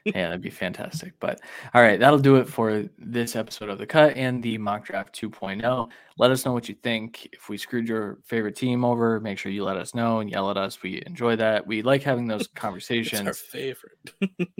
[0.04, 1.12] yeah, that'd be fantastic.
[1.20, 1.40] But
[1.74, 5.18] all right, that'll do it for this episode of the cut and the mock draft
[5.20, 5.90] 2.0.
[6.16, 7.28] Let us know what you think.
[7.32, 10.50] If we screwed your favorite team over, make sure you let us know and yell
[10.50, 10.82] at us.
[10.82, 11.66] We enjoy that.
[11.66, 13.26] We like having those conversations.
[13.26, 14.12] our favorite.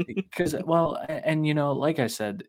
[0.07, 2.45] because well, and you know, like I said,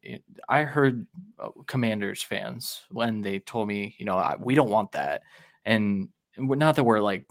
[0.49, 1.05] I heard
[1.39, 5.23] uh, Commanders fans when they told me, you know, we don't want that,
[5.65, 7.25] and not that we're like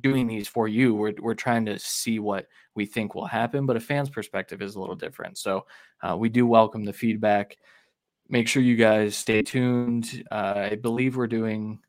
[0.00, 0.94] doing these for you.
[0.94, 4.74] We're we're trying to see what we think will happen, but a fan's perspective is
[4.74, 5.38] a little different.
[5.38, 5.66] So
[6.02, 7.56] uh, we do welcome the feedback.
[8.28, 10.24] Make sure you guys stay tuned.
[10.30, 11.80] Uh, I believe we're doing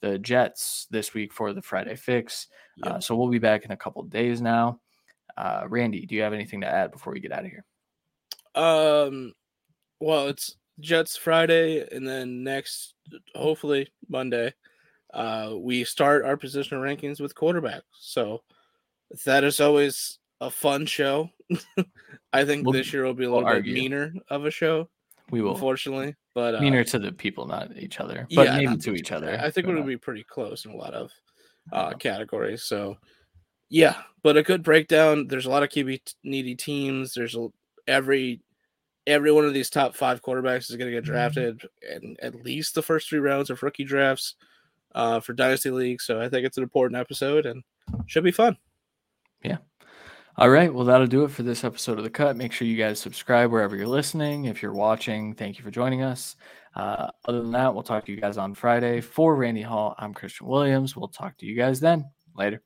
[0.00, 2.48] the Jets this week for the Friday fix.
[2.82, 2.96] Uh, yep.
[2.96, 4.80] Uh, so we'll be back in a couple days now.
[5.36, 7.64] Uh, Randy, do you have anything to add before we get out of here?
[8.54, 9.32] Um,
[10.00, 12.94] well, it's Jets Friday, and then next,
[13.34, 14.54] hopefully Monday,
[15.14, 17.82] uh, we start our positional rankings with quarterback.
[17.98, 18.42] So
[19.24, 21.30] that is always a fun show.
[22.32, 23.74] I think we'll, this year will be a little we'll bit argue.
[23.74, 24.88] meaner of a show.
[25.30, 28.76] We will, unfortunately, but uh, meaner to the people, not each other, but yeah, maybe
[28.76, 29.38] to each other.
[29.40, 31.10] I think we're gonna be pretty close in a lot of
[31.72, 32.64] uh, categories.
[32.64, 32.98] So,
[33.70, 35.26] yeah, but a good breakdown.
[35.26, 37.14] There's a lot of QB needy teams.
[37.14, 37.48] There's a,
[37.86, 38.42] every
[39.06, 42.74] every one of these top five quarterbacks is going to get drafted, and at least
[42.74, 44.34] the first three rounds of rookie drafts
[44.94, 46.00] uh, for Dynasty League.
[46.00, 47.62] So I think it's an important episode and
[48.06, 48.56] should be fun.
[49.42, 49.58] Yeah.
[50.36, 50.72] All right.
[50.72, 52.36] Well, that'll do it for this episode of The Cut.
[52.36, 54.46] Make sure you guys subscribe wherever you're listening.
[54.46, 56.34] If you're watching, thank you for joining us.
[56.74, 59.00] Uh, other than that, we'll talk to you guys on Friday.
[59.00, 60.96] For Randy Hall, I'm Christian Williams.
[60.96, 62.10] We'll talk to you guys then.
[62.36, 62.62] Later.